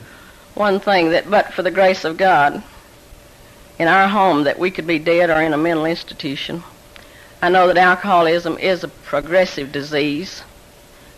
one 0.55 0.79
thing 0.79 1.11
that, 1.11 1.29
but 1.29 1.53
for 1.53 1.61
the 1.61 1.71
grace 1.71 2.05
of 2.05 2.17
God, 2.17 2.63
in 3.77 3.87
our 3.87 4.07
home, 4.07 4.45
that 4.45 4.57
we 4.57 4.71
could 4.71 4.87
be 4.87 4.97
dead 4.97 5.29
or 5.29 5.41
in 5.41 5.53
a 5.53 5.57
mental 5.57 5.85
institution. 5.85 6.63
I 7.43 7.49
know 7.49 7.65
that 7.67 7.77
alcoholism 7.77 8.59
is 8.59 8.83
a 8.83 8.87
progressive 8.87 9.71
disease, 9.71 10.43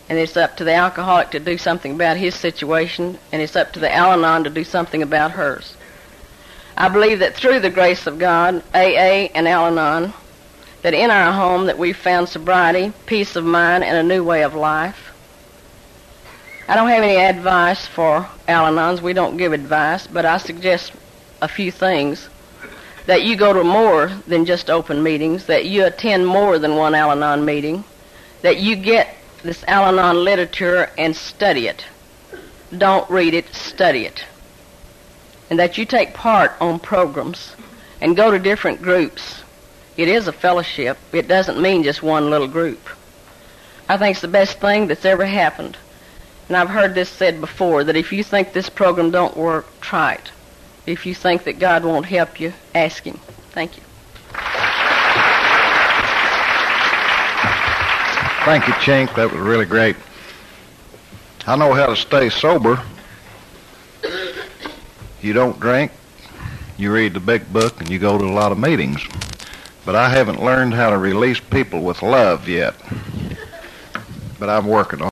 and 0.08 0.18
it's 0.18 0.38
up 0.38 0.56
to 0.56 0.64
the 0.64 0.72
alcoholic 0.72 1.30
to 1.32 1.38
do 1.38 1.58
something 1.58 1.92
about 1.92 2.16
his 2.16 2.34
situation, 2.34 3.18
and 3.30 3.42
it's 3.42 3.56
up 3.56 3.72
to 3.74 3.80
the 3.80 3.94
Al 3.94 4.12
Anon 4.12 4.44
to 4.44 4.50
do 4.50 4.64
something 4.64 5.02
about 5.02 5.32
hers. 5.32 5.76
I 6.78 6.88
believe 6.88 7.18
that 7.18 7.34
through 7.34 7.60
the 7.60 7.68
grace 7.68 8.06
of 8.06 8.18
God, 8.18 8.62
AA 8.74 9.28
and 9.34 9.46
Al 9.46 9.66
Anon, 9.66 10.14
that 10.80 10.94
in 10.94 11.10
our 11.10 11.32
home 11.32 11.66
that 11.66 11.78
we've 11.78 11.96
found 11.96 12.30
sobriety, 12.30 12.94
peace 13.04 13.36
of 13.36 13.44
mind, 13.44 13.84
and 13.84 13.96
a 13.96 14.02
new 14.02 14.24
way 14.24 14.44
of 14.44 14.54
life. 14.54 15.12
I 16.66 16.74
don't 16.74 16.88
have 16.88 17.02
any 17.02 17.16
advice 17.16 17.86
for 17.86 18.26
Al 18.48 18.72
Anons. 18.72 19.02
We 19.02 19.12
don't 19.12 19.36
give 19.36 19.52
advice, 19.52 20.06
but 20.06 20.24
I 20.24 20.38
suggest 20.38 20.92
a 21.42 21.48
few 21.48 21.70
things 21.70 22.30
that 23.06 23.22
you 23.22 23.36
go 23.36 23.52
to 23.52 23.62
more 23.62 24.08
than 24.26 24.44
just 24.44 24.70
open 24.70 25.02
meetings, 25.02 25.46
that 25.46 25.66
you 25.66 25.84
attend 25.84 26.26
more 26.26 26.58
than 26.58 26.76
one 26.76 26.94
Al 26.94 27.12
Anon 27.12 27.44
meeting, 27.44 27.84
that 28.42 28.58
you 28.58 28.76
get 28.76 29.14
this 29.42 29.62
Al 29.64 29.84
Anon 29.84 30.24
literature 30.24 30.90
and 30.96 31.14
study 31.14 31.66
it. 31.66 31.84
Don't 32.76 33.08
read 33.10 33.34
it, 33.34 33.54
study 33.54 34.06
it. 34.06 34.24
And 35.50 35.58
that 35.58 35.76
you 35.76 35.84
take 35.84 36.14
part 36.14 36.52
on 36.60 36.78
programs 36.78 37.54
and 38.00 38.16
go 38.16 38.30
to 38.30 38.38
different 38.38 38.80
groups. 38.80 39.42
It 39.96 40.08
is 40.08 40.26
a 40.26 40.32
fellowship. 40.32 40.98
It 41.12 41.28
doesn't 41.28 41.60
mean 41.60 41.84
just 41.84 42.02
one 42.02 42.30
little 42.30 42.48
group. 42.48 42.80
I 43.88 43.98
think 43.98 44.12
it's 44.12 44.22
the 44.22 44.28
best 44.28 44.58
thing 44.60 44.86
that's 44.86 45.04
ever 45.04 45.26
happened. 45.26 45.76
And 46.48 46.56
I've 46.56 46.70
heard 46.70 46.94
this 46.94 47.08
said 47.08 47.40
before 47.40 47.84
that 47.84 47.96
if 47.96 48.12
you 48.12 48.24
think 48.24 48.52
this 48.52 48.68
program 48.68 49.10
don't 49.10 49.36
work, 49.36 49.66
try 49.80 50.14
it. 50.14 50.30
If 50.86 51.06
you 51.06 51.14
think 51.14 51.44
that 51.44 51.58
God 51.58 51.84
won't 51.84 52.06
help 52.06 52.38
you, 52.40 52.52
ask 52.74 53.04
Him. 53.04 53.18
Thank 53.52 53.76
you. 53.76 53.82
Thank 58.44 58.68
you, 58.68 58.74
Chink. 58.74 59.14
That 59.14 59.30
was 59.32 59.40
really 59.40 59.64
great. 59.64 59.96
I 61.46 61.56
know 61.56 61.72
how 61.72 61.86
to 61.86 61.96
stay 61.96 62.28
sober. 62.28 62.82
You 65.22 65.32
don't 65.32 65.58
drink, 65.58 65.90
you 66.76 66.92
read 66.92 67.14
the 67.14 67.20
big 67.20 67.50
book, 67.50 67.80
and 67.80 67.88
you 67.88 67.98
go 67.98 68.18
to 68.18 68.24
a 68.24 68.26
lot 68.26 68.52
of 68.52 68.58
meetings. 68.58 69.00
But 69.86 69.96
I 69.96 70.10
haven't 70.10 70.42
learned 70.42 70.74
how 70.74 70.90
to 70.90 70.98
release 70.98 71.40
people 71.40 71.80
with 71.80 72.02
love 72.02 72.46
yet. 72.46 72.74
But 74.38 74.50
I'm 74.50 74.66
working 74.66 75.00
on 75.00 75.10